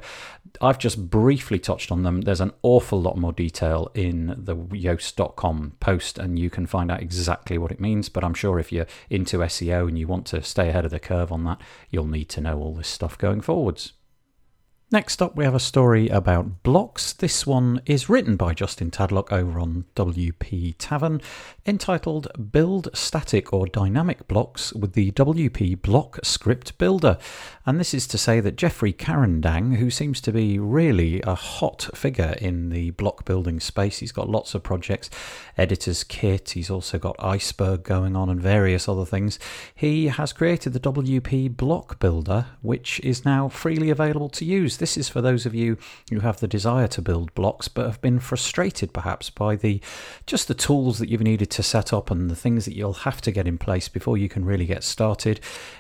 I've 0.62 0.80
just 0.80 1.10
briefly 1.10 1.60
touched 1.60 1.92
on 1.92 2.04
them. 2.04 2.22
There's 2.22 2.42
an 2.42 2.54
awful 2.62 3.02
lot 3.02 3.18
more 3.18 3.34
detail 3.34 3.92
in 3.94 4.36
the 4.38 4.56
yoast.com 4.56 5.74
post, 5.80 6.18
and 6.18 6.38
you 6.40 6.50
can 6.50 6.66
find 6.66 6.92
out 6.92 7.02
exactly 7.02 7.58
what 7.58 7.72
it 7.72 7.80
means. 7.80 8.10
But 8.10 8.24
I'm 8.24 8.34
sure 8.34 8.60
if 8.60 8.72
you're 8.72 8.88
into 9.10 9.40
SEO 9.40 9.88
and 9.88 9.98
you 9.98 10.08
want 10.08 10.26
to 10.28 10.42
stay 10.42 10.70
ahead 10.70 10.86
of 10.86 10.92
the 10.92 11.00
curve 11.00 11.32
on 11.32 11.44
that, 11.46 11.62
you'll 11.90 12.08
need 12.08 12.30
to 12.30 12.42
know 12.42 12.60
all 12.60 12.74
this 12.74 12.88
stuff 12.88 13.18
going 13.18 13.42
forwards. 13.42 13.94
Next 14.90 15.22
up, 15.22 15.36
we 15.36 15.44
have 15.44 15.54
a 15.54 15.60
story 15.60 16.08
about 16.08 16.64
blocks. 16.64 17.12
This 17.12 17.46
one 17.46 17.82
is 17.86 18.08
written 18.08 18.38
by 18.38 18.54
Justin 18.54 18.90
Tadlock 18.90 19.34
over 19.34 19.60
on 19.60 19.84
WP 19.98 20.76
Tavern, 20.78 21.22
entitled 21.66 22.30
Build 22.54 22.88
Static 22.94 23.52
or 23.52 23.68
Dynamic 23.68 24.30
Blocks 24.30 24.72
with 24.72 24.94
the 24.94 25.12
WP 25.12 25.82
Block 25.82 26.20
Script 26.24 26.78
Builder. 26.78 27.18
And 27.66 27.82
this 27.82 27.94
is 27.94 28.08
to 28.08 28.18
say 28.18 28.40
that 28.40 28.56
Jeffrey 28.56 28.94
Carandang, 28.94 29.76
who 29.76 29.90
seems 29.90 30.22
to 30.22 30.32
be 30.32 30.58
really 30.58 31.22
a 31.24 31.36
hot 31.36 31.90
figure 31.94 32.38
in 32.40 32.70
the 32.70 32.92
block 32.92 33.26
building 33.26 33.60
space, 33.60 33.98
he's 33.98 34.14
got 34.14 34.30
lots 34.30 34.56
of 34.56 34.64
projects, 34.64 35.10
Editor's 35.58 36.06
Kit, 36.06 36.52
he's 36.52 36.70
also 36.70 36.98
got 36.98 37.22
Iceberg 37.22 37.84
going 37.84 38.16
on 38.16 38.30
and 38.30 38.42
various 38.42 38.88
other 38.88 39.06
things. 39.06 39.38
He 39.76 40.08
has 40.08 40.32
created 40.32 40.72
the 40.72 40.80
WP 40.80 41.58
Block 41.58 42.00
Builder, 42.00 42.46
which 42.62 43.02
is 43.02 43.26
now 43.26 43.50
freely 43.50 43.90
available 43.90 44.30
to 44.30 44.46
use. 44.46 44.77
This 44.78 44.98
is 44.98 45.10
for 45.10 45.22
those 45.22 45.46
of 45.46 45.54
you 45.54 45.78
who 46.10 46.22
have 46.22 46.40
the 46.40 46.48
desire 46.48 46.88
to 46.88 47.02
build 47.02 47.34
blocks 47.34 47.68
but 47.68 47.86
have 47.86 48.02
been 48.02 48.20
frustrated 48.20 48.94
perhaps 48.94 49.30
by 49.30 49.56
the 49.56 49.82
just 50.26 50.48
the 50.48 50.54
tools 50.54 51.00
that 51.00 51.10
you've 51.10 51.22
needed 51.22 51.50
to 51.52 51.64
set 51.64 51.94
up 51.94 52.10
and 52.10 52.30
the 52.30 52.36
things 52.36 52.66
that 52.66 52.76
you'll 52.76 52.94
have 52.94 53.22
to 53.22 53.32
get 53.32 53.48
in 53.48 53.58
place 53.58 53.90
before 53.90 54.18
you 54.18 54.30
can 54.30 54.46
really 54.46 54.66
get 54.66 54.84
started. 54.84 55.40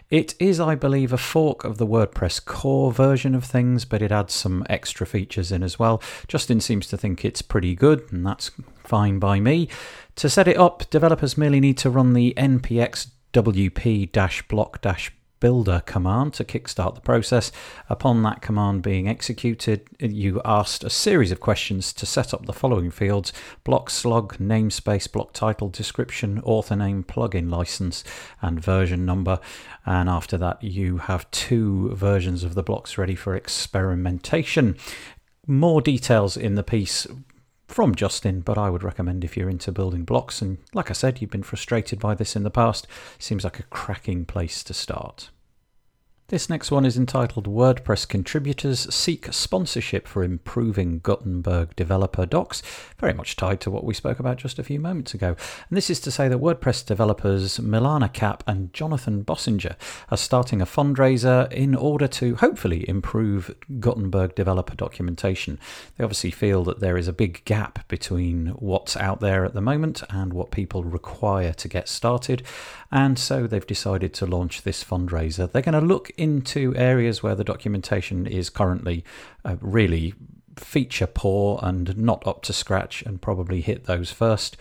It 0.09 0.35
is, 0.39 0.59
I 0.59 0.75
believe, 0.75 1.11
a 1.11 1.17
fork 1.17 1.63
of 1.63 1.77
the 1.77 1.87
WordPress 1.87 2.43
core 2.45 2.91
version 2.91 3.35
of 3.35 3.43
things, 3.43 3.83
but 3.83 4.01
it 4.01 4.11
adds 4.11 4.33
some 4.33 4.65
extra 4.69 5.05
features 5.05 5.51
in 5.51 5.63
as 5.63 5.77
well. 5.77 6.01
Justin 6.27 6.61
seems 6.61 6.87
to 6.87 6.97
think 6.97 7.25
it's 7.25 7.41
pretty 7.41 7.75
good, 7.75 8.09
and 8.11 8.25
that's 8.25 8.51
fine 8.83 9.19
by 9.19 9.39
me. 9.39 9.67
To 10.15 10.29
set 10.29 10.47
it 10.47 10.57
up, 10.57 10.89
developers 10.89 11.37
merely 11.37 11.59
need 11.59 11.77
to 11.79 11.89
run 11.89 12.13
the 12.13 12.33
npx 12.37 13.07
wp 13.33 14.47
block 14.47 14.81
builder 15.39 15.81
command 15.85 16.33
to 16.33 16.43
kickstart 16.43 16.95
the 16.95 17.01
process. 17.01 17.51
Upon 17.89 18.23
that 18.23 18.41
command 18.41 18.81
being 18.81 19.07
executed, 19.07 19.87
you 19.99 20.41
asked 20.43 20.83
a 20.83 20.89
series 20.89 21.31
of 21.31 21.39
questions 21.39 21.93
to 21.93 22.05
set 22.05 22.33
up 22.33 22.45
the 22.45 22.53
following 22.53 22.91
fields 22.91 23.33
block 23.63 23.89
slug, 23.89 24.37
namespace, 24.37 25.11
block 25.11 25.33
title, 25.33 25.69
description, 25.69 26.39
author 26.43 26.75
name, 26.75 27.03
plugin 27.03 27.49
license, 27.49 28.03
and 28.41 28.59
version 28.59 29.05
number. 29.05 29.39
And 29.85 30.09
after 30.09 30.37
that, 30.37 30.63
you 30.63 30.97
have 30.97 31.29
two 31.31 31.93
versions 31.95 32.43
of 32.43 32.55
the 32.55 32.63
blocks 32.63 32.97
ready 32.97 33.15
for 33.15 33.35
experimentation. 33.35 34.77
More 35.45 35.81
details 35.81 36.35
in 36.35 36.55
the 36.55 36.63
piece 36.63 37.07
from 37.67 37.95
Justin, 37.95 38.41
but 38.41 38.57
I 38.57 38.69
would 38.69 38.83
recommend 38.83 39.23
if 39.23 39.35
you're 39.35 39.49
into 39.49 39.71
building 39.71 40.03
blocks 40.03 40.41
and, 40.41 40.57
like 40.73 40.89
I 40.89 40.93
said, 40.93 41.21
you've 41.21 41.31
been 41.31 41.43
frustrated 41.43 41.99
by 41.99 42.15
this 42.15 42.35
in 42.35 42.43
the 42.43 42.49
past, 42.49 42.87
seems 43.19 43.43
like 43.43 43.59
a 43.59 43.63
cracking 43.63 44.25
place 44.25 44.63
to 44.63 44.73
start. 44.73 45.29
This 46.29 46.49
next 46.49 46.71
one 46.71 46.83
is 46.83 46.97
entitled 46.97 47.47
WordPress 47.47 48.05
Contributors 48.05 48.93
Seek 48.93 49.31
Sponsorship 49.31 50.09
for 50.09 50.25
Improving 50.25 50.99
Gutenberg 50.99 51.73
Developer 51.77 52.25
Docs, 52.25 52.61
very 52.99 53.13
much 53.13 53.37
tied 53.37 53.61
to 53.61 53.71
what 53.71 53.85
we 53.85 53.93
spoke 53.93 54.19
about 54.19 54.35
just 54.35 54.59
a 54.59 54.63
few 54.63 54.77
moments 54.77 55.13
ago. 55.13 55.37
And 55.69 55.77
this 55.77 55.89
is 55.89 56.01
to 56.01 56.11
say 56.11 56.27
that 56.27 56.39
WordPress 56.39 56.85
developers 56.85 57.59
Milana 57.59 58.11
Cap 58.11 58.43
and 58.45 58.73
Jonathan 58.73 59.23
Bossenger 59.23 59.77
are 60.11 60.17
starting 60.17 60.61
a 60.61 60.65
fundraiser 60.65 61.49
in 61.49 61.73
order 61.73 62.09
to 62.09 62.35
hopefully 62.35 62.83
improve 62.89 63.55
Gutenberg 63.79 64.35
developer 64.35 64.75
documentation. 64.75 65.57
They 65.95 66.03
obviously 66.03 66.31
feel 66.31 66.65
that 66.65 66.81
there 66.81 66.97
is 66.97 67.07
a 67.07 67.13
big 67.13 67.45
gap 67.45 67.87
between 67.87 68.47
what's 68.47 68.97
out 68.97 69.21
there 69.21 69.45
at 69.45 69.53
the 69.53 69.61
moment 69.61 70.03
and 70.09 70.33
what 70.33 70.51
people 70.51 70.83
require 70.83 71.53
to 71.53 71.69
get 71.69 71.87
started, 71.87 72.43
and 72.91 73.17
so 73.17 73.47
they've 73.47 73.65
decided 73.65 74.13
to 74.15 74.25
launch 74.25 74.63
this 74.63 74.83
fundraiser. 74.83 75.49
They're 75.49 75.61
going 75.61 75.71
to 75.71 75.79
look 75.79 76.11
into 76.17 76.75
areas 76.75 77.21
where 77.21 77.35
the 77.35 77.43
documentation 77.43 78.25
is 78.25 78.49
currently 78.49 79.03
uh, 79.45 79.55
really 79.61 80.13
feature 80.55 81.07
poor 81.07 81.59
and 81.61 81.97
not 81.97 82.25
up 82.25 82.41
to 82.43 82.53
scratch 82.53 83.03
and 83.03 83.21
probably 83.21 83.61
hit 83.61 83.85
those 83.85 84.11
first. 84.11 84.57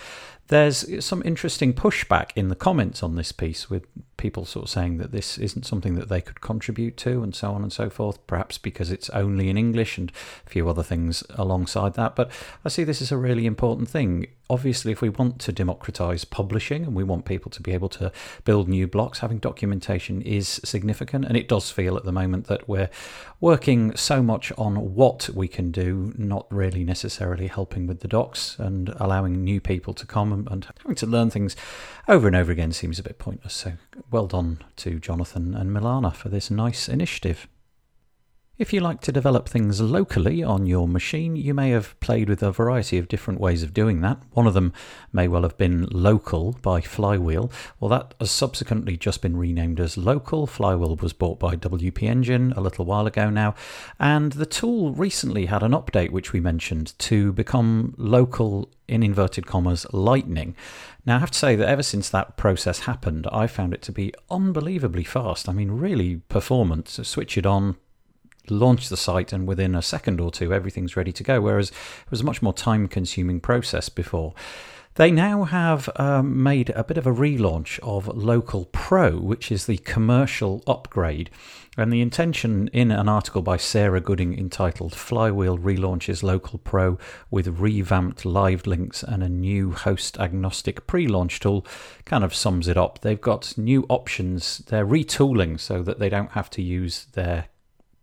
There's 0.49 1.05
some 1.05 1.23
interesting 1.25 1.75
pushback 1.75 2.31
in 2.37 2.49
the 2.49 2.55
comments 2.55 3.03
on 3.03 3.17
this 3.17 3.33
piece 3.33 3.69
with 3.69 3.85
people 4.17 4.45
sort 4.45 4.67
of 4.67 4.71
saying 4.71 4.99
that 4.99 5.11
this 5.11 5.39
isn't 5.39 5.67
something 5.67 5.97
that 5.97 6.09
they 6.09 6.21
could 6.21 6.41
contribute 6.41 6.97
to 6.99 7.25
and 7.25 7.35
so 7.35 7.51
on 7.53 7.63
and 7.63 7.73
so 7.73 7.91
forth, 7.91 8.25
perhaps 8.29 8.57
because 8.57 8.93
it's 8.93 9.11
only 9.11 9.49
in 9.49 9.59
English 9.59 9.99
and 9.99 10.13
a 10.47 10.51
few 10.51 10.69
other 10.69 10.85
things 10.85 11.25
alongside 11.31 11.95
that. 11.95 12.15
But 12.15 12.31
I 12.65 12.69
see 12.69 12.85
this 12.85 13.03
as 13.03 13.11
a 13.11 13.17
really 13.17 13.45
important 13.45 13.89
thing 13.89 14.29
obviously, 14.49 14.93
if 14.93 15.01
we 15.01 15.09
want 15.09 15.41
to 15.41 15.53
democratize 15.53 16.25
publishing 16.25 16.85
and 16.85 16.95
we 16.95 17.05
want 17.05 17.25
people 17.25 17.51
to 17.51 17.63
be 17.63 17.73
able 17.73 17.89
to 17.91 18.13
build 18.45 18.69
new 18.69 18.87
blocks, 18.87 19.21
having 19.21 19.39
documentation 19.39 20.23
is 20.23 20.61
significant. 20.65 21.25
And 21.25 21.37
it 21.37 21.49
does 21.49 21.71
feel 21.71 21.97
at 21.97 22.05
the 22.05 22.13
moment 22.13 22.47
that 22.47 22.69
we're 22.69 22.91
working 23.41 23.95
so 23.97 24.23
much 24.23 24.53
on 24.57 24.95
what 24.95 25.29
we 25.31 25.49
can 25.49 25.71
do, 25.71 26.13
not 26.17 26.47
really 26.51 26.85
necessarily 26.85 27.49
helping 27.49 27.87
with 27.87 28.01
the 28.01 28.09
docs 28.09 28.59
and 28.59 28.91
allowing 28.97 29.43
new 29.45 29.61
people 29.61 29.95
to 29.95 30.07
come 30.07 30.33
and, 30.33 30.67
having 30.79 30.97
to 30.97 31.07
learn 31.07 31.31
things 31.31 31.57
over 32.09 32.27
and 32.27 32.37
over 32.37 32.53
again 32.53 32.73
seems 32.73 32.99
a 32.99 33.03
bit 33.03 33.19
pointless. 33.19 33.55
So, 33.55 33.73
well 34.11 34.27
done 34.27 34.59
to 34.77 34.99
Jonathan 34.99 35.55
and 35.55 35.71
Milana 35.71 36.15
for 36.15 36.29
this 36.29 36.51
nice 36.51 36.89
initiative. 36.89 37.49
If 38.59 38.73
you 38.73 38.81
like 38.81 39.03
to 39.03 39.13
develop 39.13 39.51
things 39.51 39.83
locally 39.83 40.43
on 40.43 40.65
your 40.65 40.89
machine, 40.89 41.37
you 41.37 41.53
may 41.53 41.69
have 41.71 41.99
played 42.01 42.31
with 42.31 42.43
a 42.43 42.51
variety 42.51 42.97
of 42.97 43.07
different 43.07 43.39
ways 43.39 43.63
of 43.63 43.75
doing 43.75 44.01
that. 44.01 44.23
One 44.31 44.47
of 44.47 44.55
them 44.55 44.73
may 45.13 45.29
well 45.29 45.43
have 45.43 45.59
been 45.59 45.85
Local 45.91 46.57
by 46.63 46.81
Flywheel. 46.81 47.53
Well, 47.79 47.91
that 47.91 48.15
has 48.19 48.31
subsequently 48.31 48.97
just 48.97 49.21
been 49.21 49.37
renamed 49.37 49.79
as 49.79 49.99
Local. 49.99 50.47
Flywheel 50.47 50.97
was 50.97 51.13
bought 51.13 51.39
by 51.39 51.55
WP 51.55 52.03
Engine 52.05 52.55
a 52.57 52.63
little 52.63 52.87
while 52.87 53.07
ago 53.07 53.29
now, 53.29 53.55
and 54.01 54.33
the 54.33 54.47
tool 54.47 54.95
recently 54.95 55.47
had 55.47 55.63
an 55.63 55.73
update 55.73 56.11
which 56.11 56.33
we 56.33 56.41
mentioned 56.41 56.99
to 57.01 57.35
become 57.35 57.93
local 57.99 58.71
in 58.89 59.03
inverted 59.03 59.47
commas 59.47 59.85
lightning. 59.93 60.57
Now, 61.05 61.17
I 61.17 61.19
have 61.19 61.31
to 61.31 61.39
say 61.39 61.57
that 61.57 61.69
ever 61.69 61.83
since 61.83 62.09
that 62.09 62.39
process 62.39 62.81
happened, 62.81 63.27
I 63.31 63.49
found 63.49 63.75
it 63.75 63.83
to 63.83 63.93
be 63.93 64.15
unbelievably 64.31 65.05
fast. 65.05 65.47
I 65.47 65.53
mean, 65.53 65.73
really 65.73 66.23
performance. 66.29 66.99
Switch 67.03 67.37
it 67.37 67.45
on, 67.45 67.77
launch 68.51 68.89
the 68.89 68.97
site 68.97 69.33
and 69.33 69.47
within 69.47 69.75
a 69.75 69.83
second 69.83 70.21
or 70.21 70.31
two 70.31 70.53
everything's 70.53 70.97
ready 70.97 71.13
to 71.13 71.23
go 71.23 71.41
whereas 71.41 71.71
it 71.71 72.11
was 72.11 72.21
a 72.21 72.25
much 72.25 72.43
more 72.43 72.53
time 72.53 72.89
consuming 72.89 73.41
process 73.41 73.89
before 73.89 74.35
they 74.97 75.11
now 75.11 75.45
have 75.45 75.91
um, 75.97 76.43
made 76.43 76.71
a 76.71 76.83
bit 76.83 76.97
of 76.97 77.07
a 77.07 77.13
relaunch 77.13 77.79
of 77.81 78.09
Local 78.09 78.65
Pro, 78.73 79.19
which 79.19 79.53
is 79.53 79.67
the 79.67 79.77
commercial 79.77 80.63
upgrade. 80.67 81.29
And 81.77 81.93
the 81.93 82.01
intention 82.01 82.69
in 82.69 82.91
an 82.91 83.07
article 83.07 83.43
by 83.43 83.59
Sarah 83.59 84.01
Gooding 84.01 84.39
entitled 84.39 84.95
Flywheel 84.95 85.59
Relaunches 85.59 86.23
Local 86.23 86.59
Pro 86.59 86.97
with 87.31 87.61
revamped 87.61 88.25
live 88.25 88.67
links 88.67 89.03
and 89.03 89.23
a 89.23 89.29
new 89.29 89.73
host 89.73 90.19
agnostic 90.19 90.87
pre 90.87 91.07
launch 91.07 91.41
tool 91.41 91.67
kind 92.07 92.25
of 92.25 92.35
sums 92.35 92.67
it 92.67 92.79
up. 92.79 93.01
They've 93.01 93.21
got 93.21 93.59
new 93.59 93.85
options, 93.91 94.59
they're 94.69 94.87
retooling 94.87 95.61
so 95.61 95.83
that 95.83 95.99
they 95.99 96.09
don't 96.09 96.31
have 96.31 96.49
to 96.51 96.63
use 96.63 97.05
their 97.13 97.49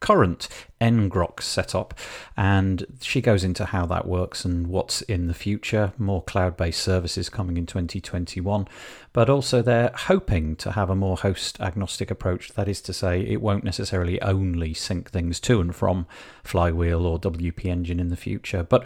current 0.04 0.50
ngrok 0.82 1.42
setup 1.42 1.94
and 2.36 2.86
she 3.02 3.22
goes 3.22 3.42
into 3.42 3.64
how 3.64 3.86
that 3.86 4.06
works 4.06 4.44
and 4.44 4.68
what's 4.68 5.02
in 5.04 5.28
the 5.28 5.34
future 5.34 5.94
more 5.98 6.22
cloud-based 6.22 6.82
services 6.82 7.30
coming 7.30 7.56
in 7.56 7.66
2021 7.66 8.68
but 9.14 9.30
also 9.30 9.62
they're 9.62 9.94
hoping 9.96 10.58
to 10.58 10.74
have 10.74 10.90
a 10.90 10.96
more 10.96 11.16
host 11.16 11.58
agnostic 11.62 12.12
approach 12.12 12.50
that 12.50 12.68
is 12.68 12.82
to 12.82 12.92
say 12.92 13.22
it 13.22 13.42
won't 13.42 13.64
necessarily 13.64 14.22
only 14.22 14.74
sync 14.74 15.10
things 15.10 15.40
to 15.40 15.62
and 15.62 15.74
from 15.74 16.06
flywheel 16.44 17.06
or 17.06 17.18
wp 17.18 17.64
engine 17.64 18.02
in 18.02 18.10
the 18.10 18.18
future 18.18 18.62
but 18.62 18.86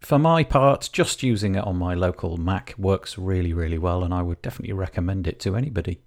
for 0.00 0.18
my 0.18 0.44
part, 0.44 0.90
just 0.92 1.22
using 1.22 1.54
it 1.54 1.64
on 1.64 1.76
my 1.76 1.94
local 1.94 2.36
Mac 2.36 2.74
works 2.76 3.16
really, 3.16 3.54
really 3.54 3.78
well, 3.78 4.04
and 4.04 4.12
I 4.12 4.20
would 4.20 4.42
definitely 4.42 4.74
recommend 4.74 5.26
it 5.26 5.40
to 5.40 5.56
anybody. 5.56 6.02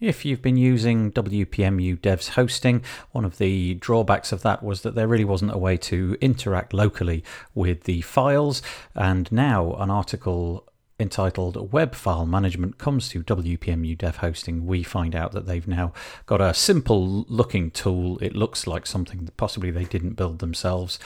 If 0.00 0.24
you've 0.24 0.40
been 0.40 0.56
using 0.56 1.12
WPMU 1.12 1.98
Devs 1.98 2.30
hosting, 2.30 2.82
one 3.12 3.26
of 3.26 3.36
the 3.36 3.74
drawbacks 3.74 4.32
of 4.32 4.40
that 4.40 4.62
was 4.62 4.80
that 4.80 4.94
there 4.94 5.06
really 5.06 5.26
wasn't 5.26 5.52
a 5.52 5.58
way 5.58 5.76
to 5.76 6.16
interact 6.22 6.72
locally 6.72 7.22
with 7.54 7.84
the 7.84 8.00
files. 8.00 8.62
And 8.94 9.30
now, 9.30 9.74
an 9.74 9.90
article 9.90 10.66
entitled 11.00 11.72
Web 11.72 11.94
File 11.94 12.26
Management 12.26 12.78
comes 12.78 13.08
to 13.10 13.22
WPMU 13.22 13.96
Dev 13.96 14.16
Hosting, 14.16 14.66
we 14.66 14.82
find 14.82 15.14
out 15.14 15.32
that 15.32 15.46
they've 15.46 15.66
now 15.66 15.92
got 16.26 16.40
a 16.40 16.54
simple 16.54 17.24
looking 17.28 17.70
tool. 17.70 18.18
It 18.18 18.36
looks 18.36 18.66
like 18.66 18.86
something 18.86 19.24
that 19.24 19.36
possibly 19.36 19.70
they 19.70 19.84
didn't 19.84 20.14
build 20.14 20.38
themselves 20.38 20.98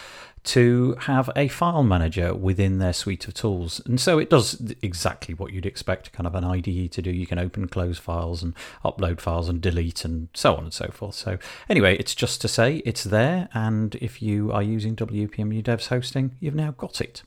to 0.45 0.95
have 1.01 1.31
a 1.35 1.49
file 1.49 1.83
manager 1.83 2.35
within 2.35 2.79
their 2.79 2.93
suite 2.93 3.27
of 3.27 3.35
tools. 3.35 3.81
And 3.87 3.99
so 3.99 4.19
it 4.19 4.29
does 4.29 4.75
exactly 4.83 5.35
what 5.35 5.53
you'd 5.53 5.67
expect 5.67 6.13
kind 6.13 6.27
of 6.27 6.35
an 6.35 6.45
IDE 6.45 6.93
to 6.93 7.03
do. 7.03 7.11
You 7.11 7.27
can 7.27 7.39
open 7.39 7.67
close 7.67 7.99
files 7.99 8.43
and 8.43 8.55
upload 8.85 9.21
files 9.21 9.49
and 9.49 9.61
delete 9.61 10.05
and 10.05 10.29
so 10.35 10.55
on 10.55 10.65
and 10.65 10.73
so 10.75 10.89
forth. 10.89 11.15
So, 11.15 11.39
anyway, 11.69 11.97
it's 11.97 12.15
just 12.15 12.43
to 12.43 12.49
say 12.49 12.83
it's 12.85 13.05
there. 13.05 13.49
And 13.55 13.95
if 13.97 14.21
you 14.21 14.53
are 14.53 14.63
using 14.63 14.95
WPMU 14.95 15.63
Devs 15.63 15.89
hosting, 15.89 16.37
you've 16.41 16.55
now 16.55 16.73
got 16.73 17.01
it. 17.01 17.23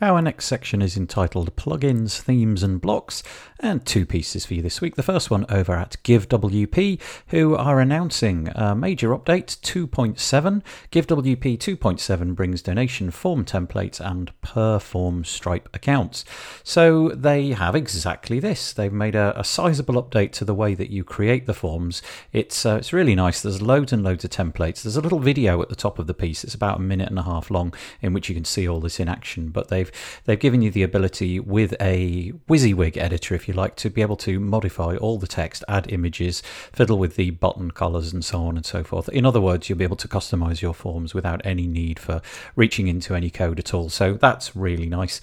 Our 0.00 0.20
next 0.20 0.46
section 0.46 0.82
is 0.82 0.96
entitled 0.96 1.54
Plugins, 1.54 2.20
Themes 2.20 2.64
and 2.64 2.80
Blocks, 2.80 3.22
and 3.60 3.86
two 3.86 4.04
pieces 4.04 4.44
for 4.44 4.54
you 4.54 4.62
this 4.62 4.80
week. 4.80 4.96
The 4.96 5.02
first 5.04 5.30
one 5.30 5.46
over 5.48 5.74
at 5.74 5.96
GiveWP, 6.02 7.00
who 7.28 7.54
are 7.54 7.78
announcing 7.78 8.48
a 8.56 8.74
major 8.74 9.10
update 9.10 9.60
2.7. 9.60 10.62
GiveWP 10.90 11.56
2.7 11.56 12.34
brings 12.34 12.62
donation 12.62 13.12
form 13.12 13.44
templates 13.44 14.00
and 14.00 14.32
per 14.40 14.80
form 14.80 15.22
Stripe 15.22 15.68
accounts. 15.72 16.24
So 16.64 17.10
they 17.10 17.50
have 17.50 17.76
exactly 17.76 18.40
this. 18.40 18.72
They've 18.72 18.92
made 18.92 19.14
a, 19.14 19.38
a 19.38 19.44
sizable 19.44 20.02
update 20.02 20.32
to 20.32 20.44
the 20.44 20.54
way 20.54 20.74
that 20.74 20.90
you 20.90 21.04
create 21.04 21.46
the 21.46 21.54
forms. 21.54 22.02
It's 22.32 22.66
uh, 22.66 22.76
it's 22.76 22.92
really 22.92 23.14
nice. 23.14 23.40
There's 23.40 23.62
loads 23.62 23.92
and 23.92 24.02
loads 24.02 24.24
of 24.24 24.30
templates. 24.30 24.82
There's 24.82 24.96
a 24.96 25.00
little 25.00 25.20
video 25.20 25.62
at 25.62 25.68
the 25.68 25.76
top 25.76 26.00
of 26.00 26.08
the 26.08 26.14
piece. 26.14 26.42
It's 26.42 26.54
about 26.54 26.78
a 26.78 26.82
minute 26.82 27.08
and 27.08 27.20
a 27.20 27.22
half 27.22 27.52
long, 27.52 27.72
in 28.00 28.12
which 28.12 28.28
you 28.28 28.34
can 28.34 28.44
see 28.44 28.66
all 28.66 28.80
this 28.80 28.98
in 28.98 29.08
action. 29.08 29.50
But 29.50 29.68
they've 29.82 30.22
they've 30.32 30.40
given 30.40 30.62
you 30.62 30.70
the 30.70 30.82
ability 30.82 31.40
with 31.40 31.74
a 31.80 32.32
WYSIWYG 32.48 32.96
editor, 32.96 33.34
if 33.34 33.48
you 33.48 33.54
like, 33.54 33.76
to 33.76 33.90
be 33.90 34.02
able 34.02 34.16
to 34.16 34.40
modify 34.40 34.96
all 34.96 35.18
the 35.18 35.26
text, 35.26 35.64
add 35.68 35.92
images, 35.92 36.42
fiddle 36.72 36.98
with 36.98 37.16
the 37.16 37.30
button 37.30 37.70
colors, 37.70 38.12
and 38.12 38.24
so 38.24 38.44
on 38.44 38.56
and 38.56 38.66
so 38.66 38.82
forth. 38.84 39.08
In 39.10 39.26
other 39.26 39.40
words, 39.40 39.68
you'll 39.68 39.78
be 39.78 39.84
able 39.84 39.96
to 39.96 40.08
customize 40.08 40.62
your 40.62 40.74
forms 40.74 41.14
without 41.14 41.40
any 41.44 41.66
need 41.66 41.98
for 41.98 42.22
reaching 42.56 42.88
into 42.88 43.14
any 43.14 43.30
code 43.30 43.58
at 43.58 43.74
all. 43.74 43.88
So 43.88 44.14
that's 44.14 44.56
really 44.56 44.86
nice. 44.86 45.20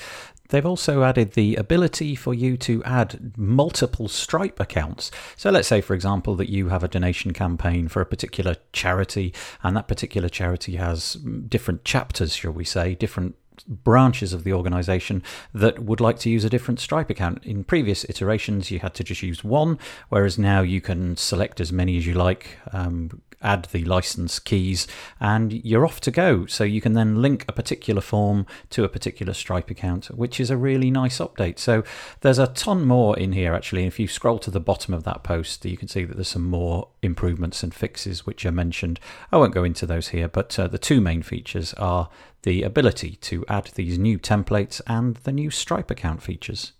They've 0.49 0.65
also 0.65 1.03
added 1.03 1.33
the 1.33 1.55
ability 1.57 2.15
for 2.15 2.33
you 2.33 2.57
to 2.57 2.83
add 2.83 3.37
multiple 3.37 4.07
Stripe 4.07 4.59
accounts. 4.59 5.11
So 5.37 5.51
let's 5.51 5.67
say, 5.67 5.79
for 5.79 5.93
example, 5.93 6.35
that 6.35 6.49
you 6.49 6.69
have 6.69 6.83
a 6.83 6.87
donation 6.87 7.33
campaign 7.33 7.87
for 7.87 8.01
a 8.01 8.05
particular 8.05 8.55
charity, 8.73 9.31
and 9.61 9.77
that 9.77 9.87
particular 9.87 10.27
charity 10.27 10.77
has 10.77 11.13
different 11.13 11.85
chapters, 11.85 12.35
shall 12.35 12.51
we 12.51 12.65
say, 12.65 12.95
different 12.95 13.35
branches 13.67 14.33
of 14.33 14.43
the 14.43 14.53
organization 14.53 15.23
that 15.53 15.79
would 15.79 15.99
like 15.99 16.19
to 16.19 16.29
use 16.29 16.43
a 16.43 16.49
different 16.49 16.79
Stripe 16.79 17.09
account. 17.09 17.43
In 17.43 17.63
previous 17.63 18.03
iterations, 18.09 18.71
you 18.71 18.79
had 18.79 18.93
to 18.95 19.03
just 19.03 19.21
use 19.21 19.43
one, 19.43 19.77
whereas 20.09 20.37
now 20.37 20.61
you 20.61 20.81
can 20.81 21.17
select 21.17 21.59
as 21.59 21.71
many 21.71 21.97
as 21.97 22.05
you 22.05 22.13
like. 22.13 22.57
Um, 22.71 23.21
add 23.41 23.65
the 23.71 23.83
license 23.85 24.39
keys, 24.39 24.87
and 25.19 25.53
you're 25.65 25.85
off 25.85 26.01
to 26.01 26.11
go. 26.11 26.45
So 26.45 26.63
you 26.63 26.81
can 26.81 26.93
then 26.93 27.21
link 27.21 27.45
a 27.47 27.53
particular 27.53 28.01
form 28.01 28.45
to 28.71 28.83
a 28.83 28.89
particular 28.89 29.33
Stripe 29.33 29.69
account, 29.69 30.05
which 30.07 30.39
is 30.39 30.49
a 30.49 30.57
really 30.57 30.91
nice 30.91 31.19
update. 31.19 31.59
So 31.59 31.83
there's 32.21 32.39
a 32.39 32.47
ton 32.47 32.85
more 32.85 33.17
in 33.17 33.33
here 33.33 33.53
actually. 33.53 33.85
If 33.85 33.99
you 33.99 34.07
scroll 34.07 34.39
to 34.39 34.51
the 34.51 34.59
bottom 34.59 34.93
of 34.93 35.03
that 35.03 35.23
post, 35.23 35.65
you 35.65 35.77
can 35.77 35.87
see 35.87 36.03
that 36.05 36.15
there's 36.15 36.27
some 36.27 36.49
more 36.49 36.89
improvements 37.01 37.63
and 37.63 37.73
fixes 37.73 38.25
which 38.25 38.45
are 38.45 38.51
mentioned. 38.51 38.99
I 39.31 39.37
won't 39.37 39.53
go 39.53 39.63
into 39.63 39.85
those 39.85 40.09
here, 40.09 40.27
but 40.27 40.57
uh, 40.59 40.67
the 40.67 40.77
two 40.77 41.01
main 41.01 41.21
features 41.21 41.73
are 41.75 42.09
the 42.43 42.63
ability 42.63 43.17
to 43.21 43.45
add 43.47 43.71
these 43.75 43.97
new 43.97 44.17
templates 44.17 44.81
and 44.87 45.15
the 45.17 45.31
new 45.31 45.49
Stripe 45.49 45.91
account 45.91 46.21
features. 46.21 46.73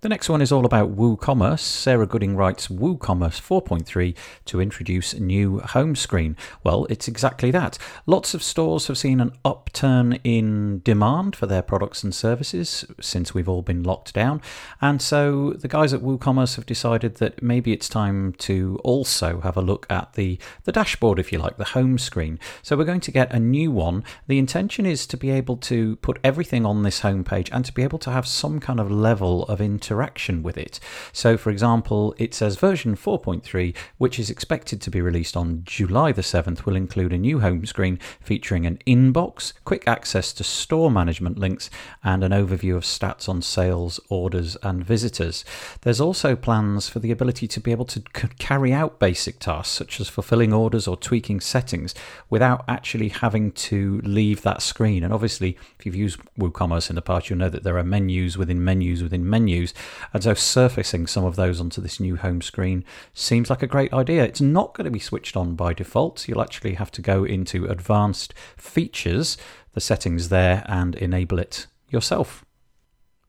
The 0.00 0.08
next 0.08 0.28
one 0.28 0.40
is 0.40 0.52
all 0.52 0.64
about 0.64 0.94
WooCommerce. 0.94 1.58
Sarah 1.58 2.06
Gooding 2.06 2.36
writes 2.36 2.68
WooCommerce 2.68 3.40
4.3 3.40 4.14
to 4.44 4.60
introduce 4.60 5.18
new 5.18 5.58
home 5.58 5.96
screen. 5.96 6.36
Well, 6.62 6.86
it's 6.88 7.08
exactly 7.08 7.50
that. 7.50 7.78
Lots 8.06 8.32
of 8.32 8.40
stores 8.40 8.86
have 8.86 8.96
seen 8.96 9.18
an 9.18 9.32
upturn 9.44 10.20
in 10.22 10.82
demand 10.84 11.34
for 11.34 11.46
their 11.46 11.62
products 11.62 12.04
and 12.04 12.14
services 12.14 12.84
since 13.00 13.34
we've 13.34 13.48
all 13.48 13.62
been 13.62 13.82
locked 13.82 14.14
down. 14.14 14.40
And 14.80 15.02
so 15.02 15.54
the 15.54 15.66
guys 15.66 15.92
at 15.92 16.00
WooCommerce 16.00 16.54
have 16.54 16.66
decided 16.66 17.16
that 17.16 17.42
maybe 17.42 17.72
it's 17.72 17.88
time 17.88 18.34
to 18.34 18.78
also 18.84 19.40
have 19.40 19.56
a 19.56 19.62
look 19.62 19.84
at 19.90 20.12
the, 20.12 20.38
the 20.62 20.70
dashboard, 20.70 21.18
if 21.18 21.32
you 21.32 21.40
like, 21.40 21.56
the 21.56 21.64
home 21.64 21.98
screen. 21.98 22.38
So 22.62 22.76
we're 22.76 22.84
going 22.84 23.00
to 23.00 23.10
get 23.10 23.34
a 23.34 23.40
new 23.40 23.72
one. 23.72 24.04
The 24.28 24.38
intention 24.38 24.86
is 24.86 25.08
to 25.08 25.16
be 25.16 25.30
able 25.30 25.56
to 25.56 25.96
put 25.96 26.20
everything 26.22 26.64
on 26.64 26.84
this 26.84 27.00
homepage 27.00 27.48
and 27.50 27.64
to 27.64 27.72
be 27.72 27.82
able 27.82 27.98
to 27.98 28.12
have 28.12 28.28
some 28.28 28.60
kind 28.60 28.78
of 28.78 28.92
level 28.92 29.42
of 29.46 29.60
interaction 29.60 29.87
interaction 29.88 30.42
with 30.42 30.58
it. 30.58 30.78
So, 31.12 31.38
for 31.38 31.50
example, 31.50 32.14
it 32.18 32.34
says 32.34 32.56
version 32.56 32.94
4.3, 32.94 33.74
which 33.96 34.18
is 34.18 34.28
expected 34.28 34.82
to 34.82 34.90
be 34.90 35.00
released 35.00 35.36
on 35.36 35.62
July 35.64 36.12
the 36.12 36.22
7th, 36.22 36.66
will 36.66 36.76
include 36.76 37.12
a 37.12 37.18
new 37.18 37.40
home 37.40 37.64
screen 37.64 37.98
featuring 38.20 38.66
an 38.66 38.78
inbox, 38.86 39.54
quick 39.64 39.88
access 39.88 40.34
to 40.34 40.44
store 40.44 40.90
management 40.90 41.38
links, 41.38 41.70
and 42.04 42.22
an 42.22 42.32
overview 42.32 42.76
of 42.76 42.82
stats 42.82 43.28
on 43.30 43.40
sales, 43.40 43.98
orders, 44.10 44.56
and 44.62 44.84
visitors. 44.84 45.42
There's 45.80 46.02
also 46.02 46.36
plans 46.36 46.88
for 46.88 46.98
the 46.98 47.10
ability 47.10 47.48
to 47.48 47.60
be 47.60 47.70
able 47.70 47.86
to 47.86 48.02
c- 48.14 48.28
carry 48.38 48.74
out 48.74 48.98
basic 48.98 49.38
tasks 49.38 49.72
such 49.72 50.00
as 50.00 50.08
fulfilling 50.10 50.52
orders 50.52 50.86
or 50.86 50.98
tweaking 50.98 51.40
settings 51.40 51.94
without 52.28 52.62
actually 52.68 53.08
having 53.08 53.52
to 53.52 54.02
leave 54.04 54.42
that 54.42 54.60
screen. 54.60 55.02
And 55.02 55.14
obviously, 55.14 55.56
if 55.78 55.86
you've 55.86 55.94
used 55.94 56.20
WooCommerce 56.38 56.90
in 56.90 56.96
the 56.96 57.02
past, 57.02 57.30
you'll 57.30 57.38
know 57.38 57.48
that 57.48 57.62
there 57.62 57.78
are 57.78 57.84
menus 57.84 58.36
within 58.36 58.62
menus 58.62 59.02
within 59.02 59.28
menus, 59.28 59.72
and 60.12 60.22
so 60.22 60.34
surfacing 60.34 61.06
some 61.06 61.24
of 61.24 61.36
those 61.36 61.60
onto 61.60 61.80
this 61.80 62.00
new 62.00 62.16
home 62.16 62.42
screen 62.42 62.84
seems 63.14 63.50
like 63.50 63.62
a 63.62 63.66
great 63.66 63.92
idea. 63.92 64.24
It's 64.24 64.40
not 64.40 64.74
going 64.74 64.84
to 64.84 64.90
be 64.90 64.98
switched 64.98 65.36
on 65.36 65.54
by 65.54 65.72
default. 65.74 66.28
You'll 66.28 66.42
actually 66.42 66.74
have 66.74 66.90
to 66.92 67.02
go 67.02 67.24
into 67.24 67.66
advanced 67.66 68.34
features, 68.56 69.36
the 69.72 69.80
settings 69.80 70.28
there, 70.28 70.64
and 70.66 70.94
enable 70.96 71.38
it 71.38 71.66
yourself. 71.88 72.44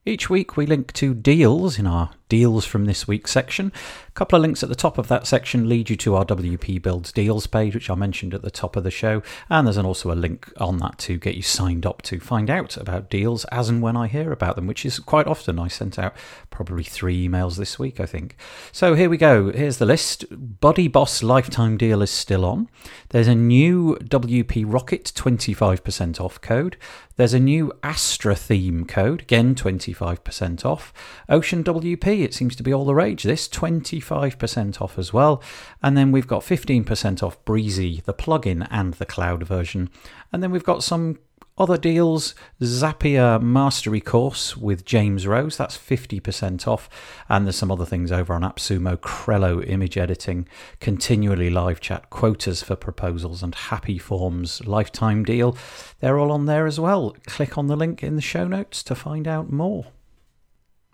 Each 0.05 0.29
week 0.29 0.57
we 0.57 0.65
link 0.65 0.93
to 0.93 1.13
deals 1.13 1.77
in 1.77 1.85
our 1.85 2.11
deals 2.29 2.63
from 2.63 2.85
this 2.85 3.07
week's 3.07 3.31
section. 3.31 3.73
A 4.07 4.11
couple 4.11 4.37
of 4.37 4.41
links 4.41 4.63
at 4.63 4.69
the 4.69 4.75
top 4.75 4.97
of 4.97 5.07
that 5.07 5.27
section 5.27 5.67
lead 5.67 5.89
you 5.89 5.95
to 5.97 6.15
our 6.15 6.23
WP 6.23 6.81
Builds 6.81 7.11
deals 7.11 7.47
page, 7.47 7.73
which 7.73 7.89
I 7.89 7.95
mentioned 7.95 8.33
at 8.33 8.43
the 8.43 8.51
top 8.51 8.75
of 8.75 8.83
the 8.83 8.91
show. 8.91 9.21
And 9.49 9.67
there's 9.67 9.77
also 9.77 10.11
a 10.11 10.13
link 10.13 10.51
on 10.57 10.77
that 10.77 10.97
to 10.99 11.17
get 11.17 11.35
you 11.35 11.41
signed 11.41 11.85
up 11.85 12.01
to 12.03 12.19
find 12.19 12.49
out 12.49 12.77
about 12.77 13.09
deals 13.09 13.45
as 13.45 13.67
and 13.67 13.81
when 13.81 13.97
I 13.97 14.07
hear 14.07 14.31
about 14.31 14.55
them, 14.55 14.67
which 14.67 14.85
is 14.85 14.99
quite 14.99 15.27
often. 15.27 15.59
I 15.59 15.67
sent 15.67 15.97
out 15.97 16.15
probably 16.49 16.83
three 16.83 17.27
emails 17.27 17.57
this 17.57 17.79
week, 17.79 17.99
I 17.99 18.05
think. 18.05 18.35
So 18.71 18.93
here 18.93 19.09
we 19.09 19.17
go. 19.17 19.51
Here's 19.51 19.77
the 19.77 19.85
list. 19.85 20.25
Buddy 20.59 20.87
Boss 20.87 21.23
lifetime 21.23 21.77
deal 21.77 22.01
is 22.01 22.11
still 22.11 22.45
on. 22.45 22.69
There's 23.09 23.27
a 23.27 23.35
new 23.35 23.97
WP 24.01 24.65
Rocket 24.67 25.11
25% 25.15 26.21
off 26.21 26.39
code. 26.41 26.77
There's 27.19 27.33
a 27.33 27.39
new 27.39 27.73
Astra 27.83 28.33
theme 28.33 28.85
code, 28.85 29.23
again 29.23 29.53
25% 29.53 30.63
off. 30.63 30.93
Ocean 31.27 31.65
WP 31.65 32.18
it 32.23 32.33
seems 32.33 32.55
to 32.55 32.63
be 32.63 32.73
all 32.73 32.85
the 32.85 32.95
rage. 32.95 33.23
This 33.23 33.47
25% 33.47 34.81
off 34.81 34.97
as 34.97 35.13
well. 35.13 35.41
And 35.81 35.97
then 35.97 36.11
we've 36.11 36.27
got 36.27 36.41
15% 36.41 37.23
off 37.23 37.43
Breezy, 37.45 38.01
the 38.05 38.13
plugin 38.13 38.67
and 38.69 38.93
the 38.95 39.05
cloud 39.05 39.43
version. 39.43 39.89
And 40.31 40.41
then 40.43 40.51
we've 40.51 40.63
got 40.63 40.83
some 40.83 41.19
other 41.59 41.77
deals 41.77 42.33
Zapier 42.61 43.41
Mastery 43.41 43.99
course 43.99 44.55
with 44.55 44.85
James 44.85 45.27
Rose, 45.27 45.57
that's 45.57 45.77
50% 45.77 46.65
off. 46.67 46.89
And 47.27 47.45
there's 47.45 47.57
some 47.57 47.71
other 47.71 47.85
things 47.85 48.11
over 48.11 48.33
on 48.33 48.41
AppSumo, 48.41 48.95
Crello 48.97 49.67
image 49.67 49.97
editing, 49.97 50.47
continually 50.79 51.49
live 51.49 51.81
chat, 51.81 52.09
quotas 52.09 52.63
for 52.63 52.77
proposals, 52.77 53.43
and 53.43 53.53
Happy 53.53 53.97
Forms 53.97 54.65
lifetime 54.65 55.25
deal. 55.25 55.57
They're 55.99 56.17
all 56.17 56.31
on 56.31 56.45
there 56.45 56.65
as 56.65 56.79
well. 56.79 57.15
Click 57.25 57.57
on 57.57 57.67
the 57.67 57.75
link 57.75 58.01
in 58.01 58.15
the 58.15 58.21
show 58.21 58.47
notes 58.47 58.81
to 58.83 58.95
find 58.95 59.27
out 59.27 59.51
more. 59.51 59.87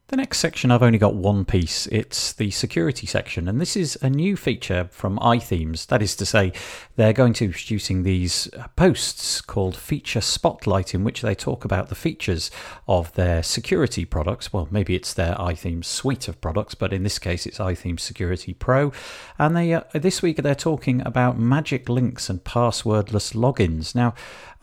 The 0.07 0.17
next 0.17 0.37
section, 0.37 0.69
I've 0.69 0.83
only 0.83 0.99
got 0.99 1.15
one 1.15 1.45
piece. 1.45 1.87
It's 1.87 2.31
the 2.31 2.51
security 2.51 3.07
section, 3.07 3.47
and 3.47 3.59
this 3.59 3.75
is 3.75 3.97
a 4.03 4.09
new 4.09 4.37
feature 4.37 4.87
from 4.91 5.17
iThemes. 5.17 5.87
That 5.87 6.03
is 6.03 6.15
to 6.17 6.27
say, 6.27 6.53
they're 6.95 7.11
going 7.11 7.33
to 7.33 7.47
be 7.47 7.53
producing 7.53 8.03
these 8.03 8.47
posts 8.75 9.41
called 9.41 9.75
Feature 9.75 10.21
Spotlight, 10.21 10.93
in 10.93 11.03
which 11.03 11.23
they 11.23 11.33
talk 11.33 11.65
about 11.65 11.89
the 11.89 11.95
features 11.95 12.51
of 12.87 13.11
their 13.13 13.41
security 13.41 14.05
products. 14.05 14.53
Well, 14.53 14.67
maybe 14.69 14.93
it's 14.93 15.11
their 15.11 15.33
iThemes 15.37 15.85
suite 15.85 16.27
of 16.27 16.39
products, 16.39 16.75
but 16.75 16.93
in 16.93 17.01
this 17.01 17.17
case, 17.17 17.47
it's 17.47 17.57
iThemes 17.57 18.01
Security 18.01 18.53
Pro. 18.53 18.93
And 19.39 19.57
they 19.57 19.73
uh, 19.73 19.81
this 19.91 20.21
week 20.21 20.37
they're 20.37 20.53
talking 20.53 21.01
about 21.03 21.39
magic 21.39 21.89
links 21.89 22.29
and 22.29 22.43
passwordless 22.43 23.33
logins. 23.33 23.95
Now, 23.95 24.13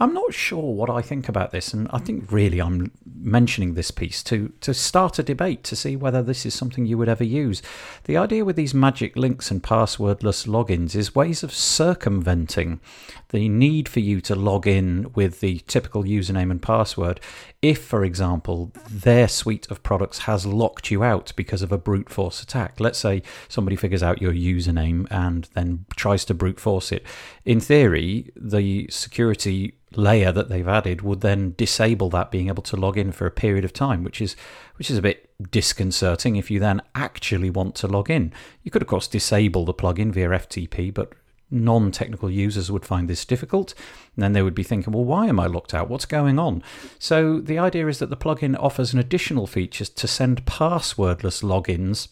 I'm 0.02 0.14
not 0.14 0.34
sure 0.34 0.74
what 0.74 0.90
I 0.90 1.00
think 1.00 1.28
about 1.28 1.52
this, 1.52 1.72
and 1.72 1.86
I 1.92 1.98
think 1.98 2.32
really 2.32 2.60
I'm 2.60 2.90
mentioning 3.06 3.74
this 3.74 3.92
piece 3.92 4.24
to, 4.24 4.52
to 4.60 4.74
start 4.74 5.20
a 5.20 5.22
debate 5.22 5.62
to 5.62 5.76
see 5.76 5.94
whether 5.94 6.24
this 6.24 6.44
is 6.44 6.54
something 6.54 6.84
you 6.84 6.98
would 6.98 7.08
ever 7.08 7.22
use. 7.22 7.62
The 8.02 8.16
idea 8.16 8.44
with 8.44 8.56
these 8.56 8.74
magic 8.74 9.14
links 9.14 9.52
and 9.52 9.62
passwordless 9.62 10.44
logins 10.44 10.96
is 10.96 11.14
ways 11.14 11.44
of 11.44 11.54
circumventing 11.54 12.80
the 13.28 13.48
need 13.48 13.88
for 13.88 14.00
you 14.00 14.20
to 14.22 14.34
log 14.34 14.66
in 14.66 15.12
with 15.14 15.38
the 15.38 15.60
typical 15.68 16.02
username 16.02 16.50
and 16.50 16.60
password 16.60 17.20
if, 17.62 17.84
for 17.84 18.04
example, 18.04 18.72
their 18.90 19.28
suite 19.28 19.70
of 19.70 19.84
products 19.84 20.18
has 20.20 20.44
locked 20.44 20.90
you 20.90 21.04
out 21.04 21.32
because 21.36 21.62
of 21.62 21.70
a 21.70 21.78
brute 21.78 22.08
force 22.08 22.42
attack. 22.42 22.80
Let's 22.80 22.98
say 22.98 23.22
somebody 23.48 23.76
figures 23.76 24.02
out 24.02 24.20
your 24.20 24.32
username 24.32 25.06
and 25.12 25.48
then 25.54 25.84
tries 25.94 26.24
to 26.24 26.34
brute 26.34 26.58
force 26.58 26.90
it. 26.90 27.06
In 27.44 27.60
theory, 27.60 28.32
the 28.34 28.88
security 28.90 29.76
layer 29.96 30.32
that 30.32 30.48
they've 30.48 30.68
added 30.68 31.02
would 31.02 31.20
then 31.20 31.54
disable 31.56 32.10
that 32.10 32.30
being 32.30 32.48
able 32.48 32.62
to 32.64 32.76
log 32.76 32.96
in 32.96 33.12
for 33.12 33.26
a 33.26 33.30
period 33.30 33.64
of 33.64 33.72
time, 33.72 34.04
which 34.04 34.20
is 34.20 34.36
which 34.76 34.90
is 34.90 34.98
a 34.98 35.02
bit 35.02 35.30
disconcerting 35.50 36.36
if 36.36 36.50
you 36.50 36.58
then 36.58 36.82
actually 36.94 37.50
want 37.50 37.74
to 37.76 37.86
log 37.86 38.10
in. 38.10 38.32
You 38.62 38.70
could 38.70 38.82
of 38.82 38.88
course 38.88 39.08
disable 39.08 39.64
the 39.64 39.74
plugin 39.74 40.12
via 40.12 40.28
FTP, 40.28 40.92
but 40.92 41.12
non-technical 41.52 42.30
users 42.30 42.70
would 42.72 42.86
find 42.86 43.08
this 43.08 43.24
difficult. 43.24 43.74
And 44.16 44.22
then 44.22 44.32
they 44.32 44.42
would 44.42 44.54
be 44.54 44.62
thinking, 44.62 44.92
well, 44.92 45.04
why 45.04 45.26
am 45.26 45.38
I 45.38 45.46
locked 45.46 45.74
out? 45.74 45.88
What's 45.88 46.06
going 46.06 46.38
on? 46.38 46.62
So 46.98 47.40
the 47.40 47.58
idea 47.58 47.86
is 47.88 47.98
that 47.98 48.10
the 48.10 48.16
plugin 48.16 48.56
offers 48.58 48.92
an 48.92 48.98
additional 48.98 49.46
feature 49.46 49.84
to 49.84 50.08
send 50.08 50.46
passwordless 50.46 51.42
logins 51.42 52.08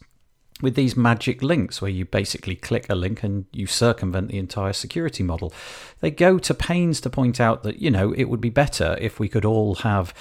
with 0.62 0.74
these 0.74 0.96
magic 0.96 1.42
links 1.42 1.80
where 1.80 1.90
you 1.90 2.04
basically 2.04 2.56
click 2.56 2.86
a 2.88 2.94
link 2.94 3.22
and 3.22 3.46
you 3.52 3.66
circumvent 3.66 4.28
the 4.28 4.38
entire 4.38 4.72
security 4.72 5.22
model. 5.22 5.52
They 6.00 6.10
go 6.10 6.38
to 6.38 6.54
pains 6.54 7.00
to 7.02 7.10
point 7.10 7.40
out 7.40 7.62
that, 7.62 7.80
you 7.80 7.90
know, 7.90 8.12
it 8.12 8.24
would 8.24 8.40
be 8.40 8.50
better 8.50 8.96
if 9.00 9.18
we 9.18 9.28
could 9.28 9.44
all 9.44 9.76
have 9.76 10.14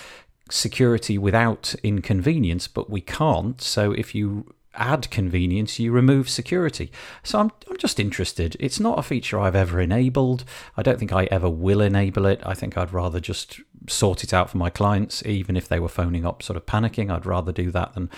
security 0.50 1.18
without 1.18 1.76
inconvenience, 1.84 2.68
but 2.68 2.90
we 2.90 3.02
can't. 3.02 3.62
So 3.62 3.92
if 3.92 4.16
you 4.16 4.54
add 4.76 5.10
convenience, 5.10 5.80
you 5.80 5.92
remove 5.92 6.30
security. 6.30 6.92
So 7.24 7.40
I'm, 7.40 7.52
I'm 7.70 7.78
just 7.78 8.00
interested. 8.00 8.56
It's 8.60 8.80
not 8.80 9.00
a 9.00 9.04
feature 9.04 9.40
I've 9.40 9.56
ever 9.56 9.80
enabled. 9.82 10.46
I 10.78 10.84
don't 10.84 11.00
think 11.00 11.12
I 11.12 11.26
ever 11.26 11.50
will 11.50 11.82
enable 11.82 12.26
it. 12.26 12.42
I 12.46 12.54
think 12.54 12.78
I'd 12.78 12.94
rather 12.94 13.20
just 13.20 13.62
sort 13.88 14.24
it 14.24 14.34
out 14.34 14.50
for 14.50 14.58
my 14.58 14.70
clients, 14.70 15.26
even 15.26 15.58
if 15.58 15.68
they 15.68 15.80
were 15.80 15.90
phoning 15.90 16.26
up 16.26 16.44
sort 16.44 16.58
of 16.58 16.66
panicking. 16.66 17.12
I'd 17.12 17.26
rather 17.26 17.52
do 17.52 17.72
that 17.72 17.94
than 17.94 18.10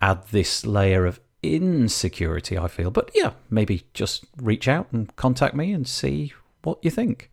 add 0.00 0.26
this 0.28 0.64
layer 0.66 1.06
of 1.06 1.20
insecurity, 1.42 2.58
I 2.58 2.68
feel. 2.68 2.90
But 2.90 3.10
yeah, 3.14 3.32
maybe 3.48 3.84
just 3.94 4.24
reach 4.40 4.68
out 4.68 4.88
and 4.92 5.14
contact 5.16 5.54
me 5.54 5.72
and 5.72 5.86
see 5.86 6.32
what 6.62 6.78
you 6.82 6.90
think. 6.90 7.30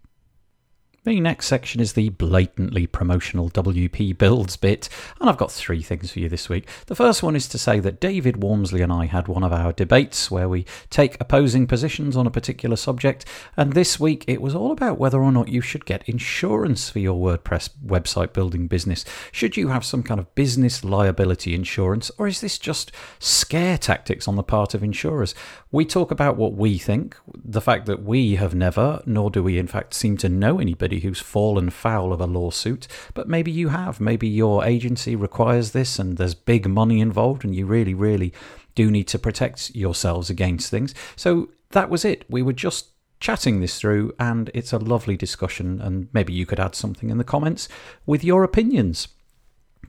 The 1.07 1.21
next 1.21 1.47
section 1.47 1.79
is 1.79 1.93
the 1.93 2.09
blatantly 2.09 2.85
promotional 2.85 3.49
WP 3.49 4.17
builds 4.17 4.57
bit, 4.57 4.89
and 5.21 5.29
I've 5.29 5.37
got 5.37 5.53
three 5.53 5.81
things 5.81 6.11
for 6.11 6.19
you 6.19 6.27
this 6.27 6.49
week. 6.49 6.67
The 6.87 6.97
first 6.97 7.23
one 7.23 7.33
is 7.33 7.47
to 7.47 7.57
say 7.57 7.79
that 7.79 8.01
David 8.01 8.35
Waumsley 8.35 8.83
and 8.83 8.91
I 8.91 9.05
had 9.05 9.29
one 9.29 9.41
of 9.41 9.53
our 9.53 9.71
debates 9.71 10.29
where 10.29 10.49
we 10.49 10.65
take 10.89 11.15
opposing 11.21 11.65
positions 11.65 12.17
on 12.17 12.27
a 12.27 12.29
particular 12.29 12.75
subject, 12.75 13.23
and 13.55 13.71
this 13.71 13.97
week 14.01 14.25
it 14.27 14.41
was 14.41 14.53
all 14.53 14.73
about 14.73 14.97
whether 14.97 15.23
or 15.23 15.31
not 15.31 15.47
you 15.47 15.61
should 15.61 15.85
get 15.85 16.09
insurance 16.09 16.89
for 16.89 16.99
your 16.99 17.15
WordPress 17.15 17.69
website 17.85 18.33
building 18.33 18.67
business. 18.67 19.05
Should 19.31 19.55
you 19.55 19.69
have 19.69 19.85
some 19.85 20.03
kind 20.03 20.19
of 20.19 20.35
business 20.35 20.83
liability 20.83 21.55
insurance, 21.55 22.11
or 22.17 22.27
is 22.27 22.41
this 22.41 22.59
just 22.59 22.91
scare 23.17 23.77
tactics 23.77 24.27
on 24.27 24.35
the 24.35 24.43
part 24.43 24.73
of 24.73 24.83
insurers? 24.83 25.33
We 25.71 25.85
talk 25.85 26.11
about 26.11 26.35
what 26.35 26.55
we 26.55 26.77
think, 26.77 27.15
the 27.33 27.61
fact 27.61 27.85
that 27.85 28.03
we 28.03 28.35
have 28.35 28.53
never, 28.53 29.01
nor 29.05 29.31
do 29.31 29.41
we 29.41 29.57
in 29.57 29.67
fact 29.67 29.93
seem 29.93 30.17
to 30.17 30.27
know 30.27 30.59
anybody 30.59 30.96
who's 31.01 31.19
fallen 31.19 31.69
foul 31.69 32.13
of 32.13 32.21
a 32.21 32.25
lawsuit, 32.25 32.87
but 33.13 33.27
maybe 33.27 33.51
you 33.51 33.69
have. 33.69 33.99
Maybe 33.99 34.27
your 34.27 34.65
agency 34.65 35.15
requires 35.15 35.71
this 35.71 35.99
and 35.99 36.17
there's 36.17 36.35
big 36.35 36.67
money 36.67 36.99
involved 36.99 37.43
and 37.43 37.55
you 37.55 37.65
really, 37.65 37.93
really 37.93 38.33
do 38.75 38.91
need 38.91 39.07
to 39.07 39.19
protect 39.19 39.75
yourselves 39.75 40.29
against 40.29 40.69
things. 40.69 40.93
So 41.15 41.49
that 41.71 41.89
was 41.89 42.05
it. 42.05 42.25
We 42.29 42.41
were 42.41 42.53
just 42.53 42.89
chatting 43.19 43.59
this 43.59 43.79
through 43.79 44.13
and 44.19 44.51
it's 44.53 44.73
a 44.73 44.77
lovely 44.77 45.17
discussion 45.17 45.81
and 45.81 46.07
maybe 46.13 46.33
you 46.33 46.45
could 46.45 46.59
add 46.59 46.75
something 46.75 47.09
in 47.09 47.17
the 47.17 47.23
comments 47.23 47.67
with 48.05 48.23
your 48.23 48.43
opinions. 48.43 49.07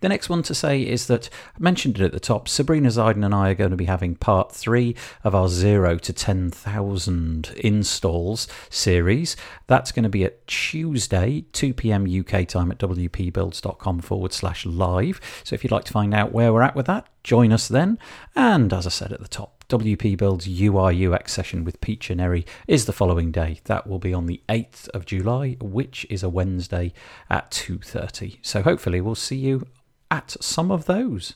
The 0.01 0.09
next 0.09 0.29
one 0.29 0.43
to 0.45 0.55
say 0.55 0.83
is 0.83 1.07
that 1.09 1.29
I 1.57 1.59
mentioned 1.59 1.99
it 2.01 2.05
at 2.05 2.13
the 2.13 2.21
top. 2.21 2.49
Sabrina 2.49 2.89
Zeidan 2.89 3.25
and 3.25 3.35
I 3.35 3.51
are 3.51 3.55
going 3.55 3.71
to 3.71 3.77
be 3.77 3.87
having 3.87 4.15
part 4.15 4.53
three 4.53 4.95
of 5.25 5.35
our 5.35 5.49
zero 5.49 5.99
to 5.99 6.13
10,000 6.13 7.53
installs 7.57 8.49
series. 8.71 9.37
That's 9.67 9.93
going 9.93 10.05
to 10.05 10.09
be 10.09 10.25
at 10.25 10.47
Tuesday, 10.47 11.45
2 11.53 11.75
pm 11.75 12.05
UK 12.05 12.47
time 12.47 12.71
at 12.71 12.79
wpbuilds.com 12.79 14.01
forward 14.01 14.33
slash 14.33 14.65
live. 14.67 15.21
So 15.45 15.55
if 15.55 15.65
you'd 15.65 15.73
like 15.73 15.85
to 15.85 15.93
find 15.93 16.15
out 16.15 16.33
where 16.33 16.53
we're 16.53 16.63
at 16.63 16.77
with 16.77 16.87
that, 16.87 17.09
join 17.25 17.53
us 17.53 17.69
then. 17.69 17.99
And 18.37 18.73
as 18.73 18.87
I 18.87 18.91
said 18.91 19.13
at 19.13 19.21
the 19.21 19.29
top, 19.29 19.65
WP 19.69 20.17
Builds 20.17 20.49
UI 20.49 21.07
UX 21.07 21.33
session 21.33 21.63
with 21.63 21.81
Piccia 21.83 22.17
Neri 22.17 22.47
is 22.67 22.87
the 22.87 22.93
following 22.93 23.31
day. 23.31 23.61
That 23.65 23.87
will 23.87 23.99
be 23.99 24.15
on 24.15 24.25
the 24.25 24.41
8th 24.49 24.89
of 24.91 25.05
July, 25.05 25.59
which 25.61 26.07
is 26.09 26.23
a 26.23 26.31
Wednesday 26.31 26.95
at 27.29 27.51
2:30. 27.51 28.39
So 28.41 28.63
hopefully 28.63 29.03
we'll 29.03 29.15
see 29.15 29.37
you 29.37 29.67
at 30.11 30.37
some 30.41 30.71
of 30.71 30.87
those. 30.87 31.35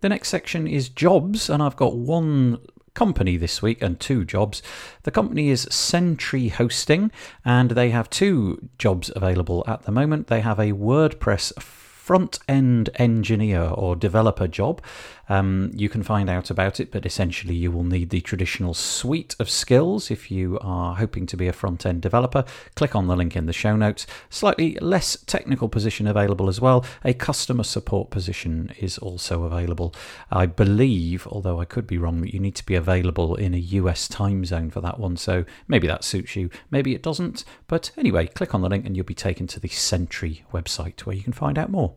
The 0.00 0.08
next 0.08 0.28
section 0.28 0.66
is 0.66 0.88
jobs, 0.88 1.48
and 1.48 1.62
I've 1.62 1.76
got 1.76 1.96
one 1.96 2.58
company 2.94 3.36
this 3.36 3.62
week 3.62 3.80
and 3.80 3.98
two 3.98 4.24
jobs. 4.24 4.62
The 5.04 5.10
company 5.10 5.48
is 5.48 5.68
Sentry 5.70 6.48
Hosting, 6.48 7.10
and 7.44 7.70
they 7.70 7.90
have 7.90 8.10
two 8.10 8.68
jobs 8.78 9.10
available 9.14 9.64
at 9.66 9.82
the 9.82 9.92
moment. 9.92 10.26
They 10.26 10.40
have 10.40 10.58
a 10.58 10.72
WordPress 10.72 11.60
front 11.62 12.40
end 12.48 12.90
engineer 12.96 13.62
or 13.62 13.94
developer 13.94 14.48
job. 14.48 14.82
Um, 15.28 15.70
you 15.74 15.88
can 15.88 16.02
find 16.02 16.28
out 16.28 16.50
about 16.50 16.80
it, 16.80 16.90
but 16.90 17.06
essentially, 17.06 17.54
you 17.54 17.70
will 17.70 17.84
need 17.84 18.10
the 18.10 18.20
traditional 18.20 18.74
suite 18.74 19.36
of 19.38 19.48
skills 19.48 20.10
if 20.10 20.30
you 20.30 20.58
are 20.60 20.96
hoping 20.96 21.26
to 21.26 21.36
be 21.36 21.48
a 21.48 21.52
front 21.52 21.86
end 21.86 22.02
developer. 22.02 22.44
Click 22.74 22.94
on 22.94 23.06
the 23.06 23.16
link 23.16 23.36
in 23.36 23.46
the 23.46 23.52
show 23.52 23.76
notes. 23.76 24.06
Slightly 24.30 24.76
less 24.80 25.16
technical 25.26 25.68
position 25.68 26.06
available 26.06 26.48
as 26.48 26.60
well. 26.60 26.84
A 27.04 27.14
customer 27.14 27.64
support 27.64 28.10
position 28.10 28.72
is 28.78 28.98
also 28.98 29.44
available. 29.44 29.94
I 30.30 30.46
believe, 30.46 31.26
although 31.28 31.60
I 31.60 31.64
could 31.64 31.86
be 31.86 31.98
wrong, 31.98 32.20
that 32.22 32.34
you 32.34 32.40
need 32.40 32.56
to 32.56 32.66
be 32.66 32.74
available 32.74 33.36
in 33.36 33.54
a 33.54 33.58
US 33.58 34.08
time 34.08 34.44
zone 34.44 34.70
for 34.70 34.80
that 34.80 34.98
one. 34.98 35.16
So 35.16 35.44
maybe 35.68 35.86
that 35.86 36.04
suits 36.04 36.36
you, 36.36 36.50
maybe 36.70 36.94
it 36.94 37.02
doesn't. 37.02 37.44
But 37.68 37.90
anyway, 37.96 38.26
click 38.26 38.54
on 38.54 38.62
the 38.62 38.68
link 38.68 38.84
and 38.86 38.96
you'll 38.96 39.06
be 39.06 39.14
taken 39.14 39.46
to 39.48 39.60
the 39.60 39.68
Sentry 39.68 40.44
website 40.52 41.00
where 41.00 41.16
you 41.16 41.22
can 41.22 41.32
find 41.32 41.58
out 41.58 41.70
more. 41.70 41.94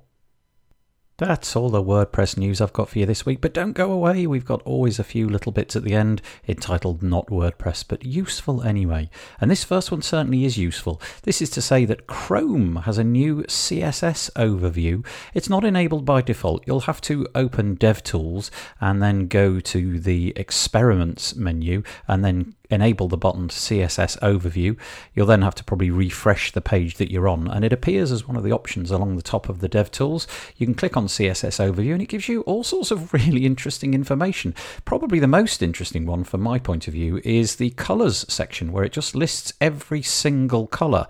That's 1.17 1.56
all 1.56 1.69
the 1.69 1.82
WordPress 1.82 2.38
news 2.38 2.60
I've 2.60 2.73
got 2.73 2.89
for 2.89 2.99
you 2.99 3.06
this 3.06 3.25
week, 3.25 3.39
but 3.39 3.54
don't 3.54 3.71
go 3.71 3.89
away. 3.89 4.28
We've 4.28 4.43
got 4.43 4.62
always 4.63 4.99
a 4.99 5.04
few 5.06 5.30
little 5.30 5.54
bits 5.54 5.73
at 5.73 5.86
the 5.86 5.93
end 5.93 6.21
entitled 6.45 7.01
Not 7.01 7.28
WordPress, 7.28 7.86
but 7.88 8.04
useful 8.04 8.62
anyway. 8.62 9.10
And 9.39 9.49
this 9.49 9.63
first 9.63 9.91
one 9.91 10.01
certainly 10.01 10.43
is 10.43 10.58
useful. 10.58 11.01
This 11.23 11.41
is 11.41 11.49
to 11.51 11.62
say 11.62 11.86
that 11.86 12.06
Chrome 12.06 12.75
has 12.84 12.97
a 12.97 13.04
new 13.06 13.43
CSS 13.43 14.30
overview. 14.34 15.06
It's 15.34 15.49
not 15.49 15.63
enabled 15.63 16.04
by 16.04 16.21
default. 16.21 16.67
You'll 16.67 16.82
have 16.82 16.99
to 17.01 17.25
open 17.34 17.78
DevTools 17.78 18.49
and 18.82 19.01
then 19.01 19.28
go 19.28 19.62
to 19.62 19.97
the 20.01 20.34
Experiments 20.36 21.34
menu 21.34 21.82
and 22.10 22.25
then 22.25 22.56
enable 22.69 23.08
the 23.08 23.17
button 23.17 23.47
to 23.47 23.56
CSS 23.56 24.19
overview, 24.19 24.78
you'll 25.13 25.25
then 25.25 25.41
have 25.41 25.56
to 25.56 25.63
probably 25.63 25.89
refresh 25.89 26.51
the 26.51 26.62
page 26.62 26.95
that 26.95 27.12
you're 27.12 27.28
on, 27.28 27.47
and 27.47 27.65
it 27.65 27.73
appears 27.73 28.12
as 28.12 28.28
one 28.28 28.38
of 28.38 28.43
the 28.43 28.51
options 28.51 28.91
along 28.91 29.15
the 29.15 29.21
top 29.21 29.49
of 29.49 29.60
the 29.60 29.69
DevTools. 29.69 30.28
You 30.58 30.65
can 30.65 30.75
click 30.75 30.97
on 30.97 31.08
CSS 31.08 31.60
overview, 31.60 31.93
and 31.93 32.01
it 32.01 32.10
gives 32.10 32.28
you 32.28 32.41
all 32.41 32.63
sorts 32.63 32.91
of 32.91 33.13
really 33.13 33.45
interesting 33.45 33.93
information. 33.93 34.54
Probably 34.86 35.19
the 35.19 35.28
most 35.28 35.62
interesting 35.62 36.06
one, 36.06 36.23
from 36.23 36.41
my 36.41 36.60
point 36.60 36.88
of 36.88 36.93
view, 36.93 37.21
is 37.23 37.56
the 37.56 37.71
colors 37.71 38.25
section, 38.28 38.71
where 38.71 38.84
it 38.84 38.91
just 38.91 39.15
lists 39.15 39.54
every 39.62 40.01
single 40.01 40.67
color 40.67 41.08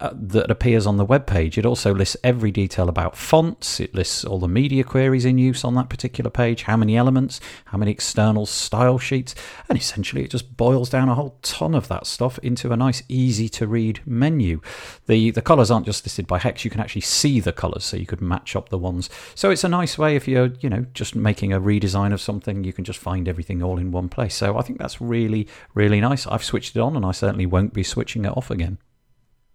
uh, 0.00 0.10
that 0.14 0.50
appears 0.50 0.86
on 0.86 0.96
the 0.96 1.04
web 1.04 1.26
page. 1.26 1.58
It 1.58 1.66
also 1.66 1.94
lists 1.94 2.16
every 2.24 2.50
detail 2.50 2.88
about 2.88 3.16
fonts, 3.16 3.80
it 3.80 3.94
lists 3.94 4.24
all 4.24 4.38
the 4.38 4.48
media 4.48 4.82
queries 4.82 5.24
in 5.24 5.38
use 5.38 5.64
on 5.64 5.74
that 5.74 5.90
particular 5.90 6.30
page, 6.30 6.62
how 6.62 6.76
many 6.76 6.96
elements, 6.96 7.40
how 7.66 7.78
many 7.78 7.90
external 7.90 8.46
style 8.46 8.98
sheets, 8.98 9.34
and 9.68 9.78
essentially 9.78 10.24
it 10.24 10.30
just 10.30 10.56
boils 10.56 10.88
down 10.88 11.08
a 11.08 11.14
whole 11.14 11.38
ton 11.42 11.74
of 11.74 11.88
that 11.88 12.06
stuff 12.06 12.38
into 12.38 12.72
a 12.72 12.76
nice, 12.76 13.02
easy 13.08 13.48
to 13.50 13.66
read 13.66 14.00
menu. 14.06 14.60
The, 15.06 15.30
the 15.30 15.42
colours 15.42 15.70
aren't 15.70 15.86
just 15.86 16.04
listed 16.04 16.26
by 16.26 16.38
hex, 16.38 16.64
you 16.64 16.70
can 16.70 16.80
actually 16.80 17.02
see 17.02 17.40
the 17.40 17.52
colours, 17.52 17.84
so 17.84 17.96
you 17.96 18.06
could 18.06 18.20
match 18.20 18.56
up 18.56 18.70
the 18.70 18.78
ones. 18.78 19.10
So 19.34 19.50
it's 19.50 19.64
a 19.64 19.68
nice 19.68 19.98
way 19.98 20.16
if 20.16 20.26
you're, 20.26 20.52
you 20.60 20.70
know, 20.70 20.86
just 20.94 21.14
making 21.14 21.52
a 21.52 21.60
redesign 21.60 22.12
of 22.12 22.20
something, 22.20 22.64
you 22.64 22.72
can 22.72 22.84
just 22.84 22.98
find 22.98 23.28
everything 23.28 23.62
all 23.62 23.78
in 23.78 23.92
one 23.92 24.08
place. 24.08 24.34
So 24.34 24.56
I 24.56 24.62
think 24.62 24.78
that's 24.78 25.00
really, 25.00 25.46
really 25.74 26.00
nice. 26.00 26.26
I've 26.26 26.44
switched 26.44 26.76
it 26.76 26.80
on 26.80 26.96
and 26.96 27.04
I 27.04 27.12
certainly 27.12 27.46
won't 27.46 27.74
be 27.74 27.82
switching 27.82 28.24
it 28.24 28.36
off 28.36 28.50
again. 28.50 28.78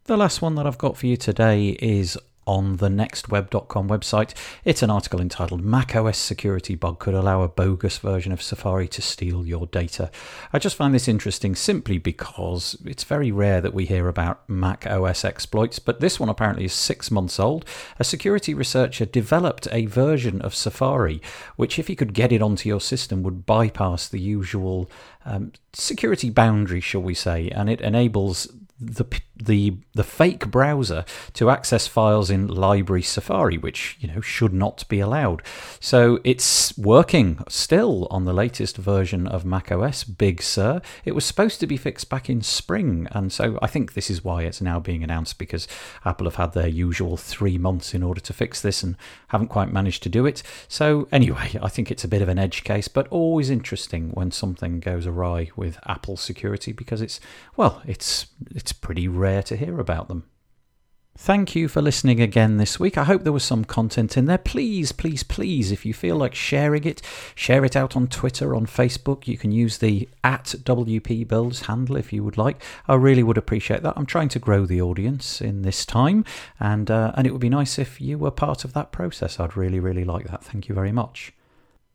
The 0.07 0.17
last 0.17 0.39
one 0.39 0.53
that 0.53 0.67
I've 0.67 0.77
got 0.77 0.97
for 0.97 1.07
you 1.07 1.17
today 1.17 1.69
is 1.79 2.15
on 2.45 2.77
the 2.77 2.89
nextweb.com 2.89 3.89
website. 3.89 4.35
It's 4.63 4.83
an 4.83 4.91
article 4.91 5.19
entitled 5.19 5.65
macOS 5.65 6.19
security 6.19 6.75
bug 6.75 6.99
could 6.99 7.15
allow 7.15 7.41
a 7.41 7.47
bogus 7.47 7.97
version 7.97 8.31
of 8.31 8.39
Safari 8.39 8.87
to 8.89 9.01
steal 9.01 9.47
your 9.47 9.65
data. 9.65 10.11
I 10.53 10.59
just 10.59 10.75
find 10.75 10.93
this 10.93 11.07
interesting 11.07 11.55
simply 11.55 11.97
because 11.97 12.77
it's 12.85 13.03
very 13.03 13.31
rare 13.31 13.61
that 13.61 13.73
we 13.73 13.87
hear 13.87 14.07
about 14.07 14.47
Mac 14.47 14.85
OS 14.85 15.25
exploits, 15.25 15.79
but 15.79 16.01
this 16.01 16.19
one 16.19 16.29
apparently 16.29 16.65
is 16.65 16.73
six 16.73 17.09
months 17.09 17.39
old. 17.39 17.65
A 17.97 18.03
security 18.03 18.53
researcher 18.53 19.05
developed 19.05 19.67
a 19.71 19.87
version 19.87 20.39
of 20.43 20.53
Safari 20.53 21.19
which, 21.55 21.79
if 21.79 21.89
you 21.89 21.95
could 21.95 22.13
get 22.13 22.31
it 22.31 22.43
onto 22.43 22.69
your 22.69 22.79
system, 22.79 23.23
would 23.23 23.47
bypass 23.47 24.07
the 24.07 24.19
usual 24.19 24.87
um, 25.25 25.51
security 25.73 26.29
boundary, 26.29 26.79
shall 26.79 27.01
we 27.01 27.15
say, 27.15 27.49
and 27.49 27.71
it 27.71 27.81
enables 27.81 28.47
the 28.79 29.05
the 29.37 29.77
the 29.93 30.03
fake 30.03 30.47
browser 30.47 31.05
to 31.33 31.49
access 31.49 31.87
files 31.87 32.29
in 32.29 32.47
library 32.47 33.01
Safari, 33.01 33.57
which 33.57 33.97
you 33.99 34.07
know 34.07 34.21
should 34.21 34.53
not 34.53 34.87
be 34.89 34.99
allowed. 34.99 35.41
So 35.79 36.19
it's 36.23 36.77
working 36.77 37.39
still 37.47 38.07
on 38.11 38.25
the 38.25 38.33
latest 38.33 38.77
version 38.77 39.27
of 39.27 39.45
macOS, 39.45 40.03
Big 40.03 40.41
Sur. 40.41 40.81
It 41.05 41.13
was 41.13 41.25
supposed 41.25 41.59
to 41.61 41.67
be 41.67 41.77
fixed 41.77 42.09
back 42.09 42.29
in 42.29 42.41
spring, 42.41 43.07
and 43.11 43.31
so 43.31 43.57
I 43.61 43.67
think 43.67 43.93
this 43.93 44.09
is 44.09 44.23
why 44.23 44.43
it's 44.43 44.61
now 44.61 44.79
being 44.79 45.03
announced 45.03 45.37
because 45.37 45.67
Apple 46.03 46.27
have 46.27 46.35
had 46.35 46.53
their 46.53 46.67
usual 46.67 47.15
three 47.15 47.57
months 47.57 47.93
in 47.93 48.03
order 48.03 48.21
to 48.21 48.33
fix 48.33 48.61
this 48.61 48.83
and 48.83 48.97
haven't 49.29 49.47
quite 49.47 49.71
managed 49.71 50.03
to 50.03 50.09
do 50.09 50.25
it. 50.25 50.43
So 50.67 51.07
anyway, 51.11 51.57
I 51.61 51.69
think 51.69 51.91
it's 51.91 52.03
a 52.03 52.09
bit 52.09 52.21
of 52.21 52.29
an 52.29 52.39
edge 52.39 52.63
case, 52.63 52.89
but 52.89 53.07
always 53.07 53.49
interesting 53.49 54.09
when 54.11 54.31
something 54.31 54.81
goes 54.81 55.07
awry 55.07 55.49
with 55.55 55.79
Apple 55.85 56.17
security 56.17 56.73
because 56.73 57.01
it's 57.01 57.19
well, 57.55 57.81
it's 57.85 58.27
it's 58.51 58.64
pretty 58.73 59.07
rare 59.07 59.43
to 59.43 59.55
hear 59.55 59.79
about 59.79 60.07
them. 60.07 60.25
Thank 61.17 61.55
you 61.55 61.69
for 61.69 61.81
listening 61.81 62.19
again 62.19 62.57
this 62.57 62.77
week. 62.77 62.97
I 62.97 63.05
hope 63.05 63.23
there 63.23 63.31
was 63.31 63.45
some 63.45 63.63
content 63.63 64.17
in 64.17 64.25
there. 64.25 64.37
Please, 64.37 64.91
please, 64.91 65.23
please, 65.23 65.71
if 65.71 65.85
you 65.85 65.93
feel 65.93 66.17
like 66.17 66.35
sharing 66.35 66.83
it, 66.83 67.01
share 67.35 67.63
it 67.63 67.77
out 67.77 67.95
on 67.95 68.07
Twitter, 68.07 68.53
on 68.53 68.65
Facebook. 68.65 69.25
You 69.25 69.37
can 69.37 69.53
use 69.53 69.77
the 69.77 70.09
at 70.25 70.43
WP 70.63 71.25
Builds 71.25 71.67
handle 71.67 71.95
if 71.95 72.11
you 72.11 72.21
would 72.21 72.37
like. 72.37 72.61
I 72.89 72.95
really 72.95 73.23
would 73.23 73.37
appreciate 73.37 73.81
that. 73.83 73.93
I'm 73.95 74.05
trying 74.05 74.27
to 74.27 74.39
grow 74.39 74.65
the 74.65 74.81
audience 74.81 75.39
in 75.39 75.61
this 75.61 75.85
time, 75.85 76.25
and 76.59 76.91
uh, 76.91 77.13
and 77.15 77.25
it 77.25 77.31
would 77.31 77.39
be 77.39 77.49
nice 77.49 77.79
if 77.79 78.01
you 78.01 78.17
were 78.17 78.29
part 78.29 78.65
of 78.65 78.73
that 78.73 78.91
process. 78.91 79.39
I'd 79.39 79.55
really, 79.55 79.79
really 79.79 80.03
like 80.03 80.27
that. 80.27 80.43
Thank 80.43 80.67
you 80.67 80.75
very 80.75 80.91
much. 80.91 81.31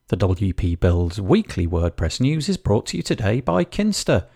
The 0.09 0.17
WP 0.17 0.81
Builds 0.81 1.21
weekly 1.21 1.67
WordPress 1.67 2.21
news 2.21 2.49
is 2.49 2.57
brought 2.57 2.87
to 2.87 2.97
you 2.97 3.03
today 3.03 3.43
by 3.43 3.65
Kinsta. 3.65 4.29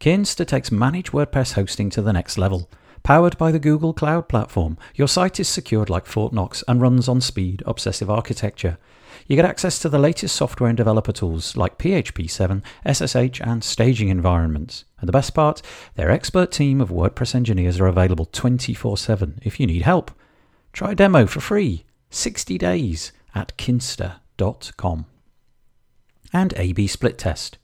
Kinsta 0.00 0.46
takes 0.46 0.72
managed 0.72 1.12
WordPress 1.12 1.52
hosting 1.52 1.90
to 1.90 2.02
the 2.02 2.12
next 2.12 2.38
level. 2.38 2.68
Powered 3.02 3.36
by 3.36 3.50
the 3.50 3.58
Google 3.58 3.92
Cloud 3.92 4.28
Platform, 4.28 4.78
your 4.94 5.08
site 5.08 5.40
is 5.40 5.48
secured 5.48 5.90
like 5.90 6.06
Fort 6.06 6.32
Knox 6.32 6.62
and 6.68 6.80
runs 6.80 7.08
on 7.08 7.20
speed, 7.20 7.62
obsessive 7.66 8.08
architecture. 8.08 8.78
You 9.26 9.36
get 9.36 9.44
access 9.44 9.78
to 9.80 9.88
the 9.88 9.98
latest 9.98 10.36
software 10.36 10.68
and 10.68 10.76
developer 10.76 11.12
tools 11.12 11.56
like 11.56 11.78
PHP 11.78 12.30
7, 12.30 12.62
SSH, 12.86 13.40
and 13.40 13.62
staging 13.64 14.08
environments. 14.08 14.84
And 15.00 15.08
the 15.08 15.12
best 15.12 15.34
part, 15.34 15.62
their 15.94 16.10
expert 16.10 16.52
team 16.52 16.80
of 16.80 16.90
WordPress 16.90 17.34
engineers 17.34 17.80
are 17.80 17.86
available 17.86 18.26
24 18.26 18.96
7 18.96 19.40
if 19.42 19.58
you 19.58 19.66
need 19.66 19.82
help. 19.82 20.10
Try 20.72 20.92
a 20.92 20.94
demo 20.94 21.26
for 21.26 21.40
free, 21.40 21.84
60 22.10 22.58
days 22.58 23.12
at 23.34 23.56
kinsta.com. 23.56 25.06
And 26.32 26.54
A 26.56 26.72
B 26.72 26.86
split 26.86 27.18
test. 27.18 27.58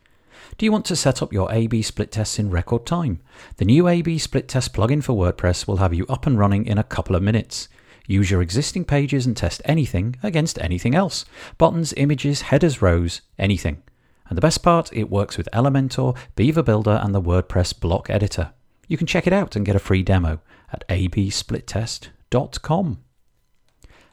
Do 0.58 0.66
you 0.66 0.72
want 0.72 0.84
to 0.86 0.96
set 0.96 1.22
up 1.22 1.32
your 1.32 1.52
A-B 1.52 1.82
split 1.82 2.10
tests 2.10 2.36
in 2.36 2.50
record 2.50 2.84
time? 2.84 3.20
The 3.58 3.64
new 3.64 3.86
A-B 3.86 4.18
split 4.18 4.48
test 4.48 4.74
plugin 4.74 5.04
for 5.04 5.12
WordPress 5.12 5.68
will 5.68 5.76
have 5.76 5.94
you 5.94 6.04
up 6.08 6.26
and 6.26 6.36
running 6.36 6.66
in 6.66 6.78
a 6.78 6.82
couple 6.82 7.14
of 7.14 7.22
minutes. 7.22 7.68
Use 8.08 8.32
your 8.32 8.42
existing 8.42 8.84
pages 8.84 9.24
and 9.24 9.36
test 9.36 9.62
anything 9.64 10.16
against 10.20 10.58
anything 10.58 10.96
else. 10.96 11.24
Buttons, 11.58 11.94
images, 11.96 12.42
headers, 12.42 12.82
rows, 12.82 13.20
anything. 13.38 13.84
And 14.28 14.36
the 14.36 14.42
best 14.42 14.64
part, 14.64 14.92
it 14.92 15.08
works 15.08 15.38
with 15.38 15.48
Elementor, 15.52 16.16
Beaver 16.34 16.64
Builder, 16.64 16.98
and 17.04 17.14
the 17.14 17.22
WordPress 17.22 17.78
block 17.78 18.10
editor. 18.10 18.50
You 18.88 18.96
can 18.96 19.06
check 19.06 19.28
it 19.28 19.32
out 19.32 19.54
and 19.54 19.64
get 19.64 19.76
a 19.76 19.78
free 19.78 20.02
demo 20.02 20.40
at 20.72 20.82
absplittest.com. 20.88 22.98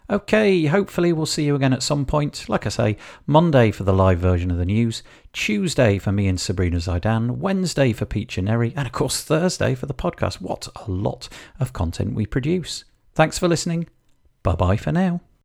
Okay, 0.08 0.66
hopefully 0.66 1.12
we'll 1.12 1.26
see 1.26 1.46
you 1.46 1.56
again 1.56 1.74
at 1.74 1.82
some 1.82 2.06
point. 2.06 2.48
Like 2.48 2.68
I 2.68 2.70
say, 2.70 2.98
Monday 3.26 3.72
for 3.72 3.84
the 3.84 3.94
live 3.94 4.20
version 4.20 4.52
of 4.52 4.58
the 4.58 4.66
news, 4.66 5.02
Tuesday 5.34 5.98
for 5.98 6.12
me 6.12 6.28
and 6.28 6.40
Sabrina 6.40 6.78
Zeidan, 6.78 7.38
Wednesday 7.38 7.92
for 7.92 8.06
Piccia 8.06 8.44
Neri, 8.44 8.72
and 8.76 8.86
of 8.86 8.94
course 8.94 9.24
Thursday 9.24 9.74
for 9.74 9.88
the 9.88 9.96
podcast. 9.96 10.42
What 10.42 10.68
a 10.76 10.92
lot 10.92 11.28
of 11.60 11.74
content 11.74 12.14
we 12.14 12.28
produce. 12.28 12.86
Thanks 13.14 13.40
for 13.40 13.48
listening. 13.48 13.88
Bye 14.44 14.56
bye 14.56 14.78
for 14.78 14.92
now. 14.92 15.22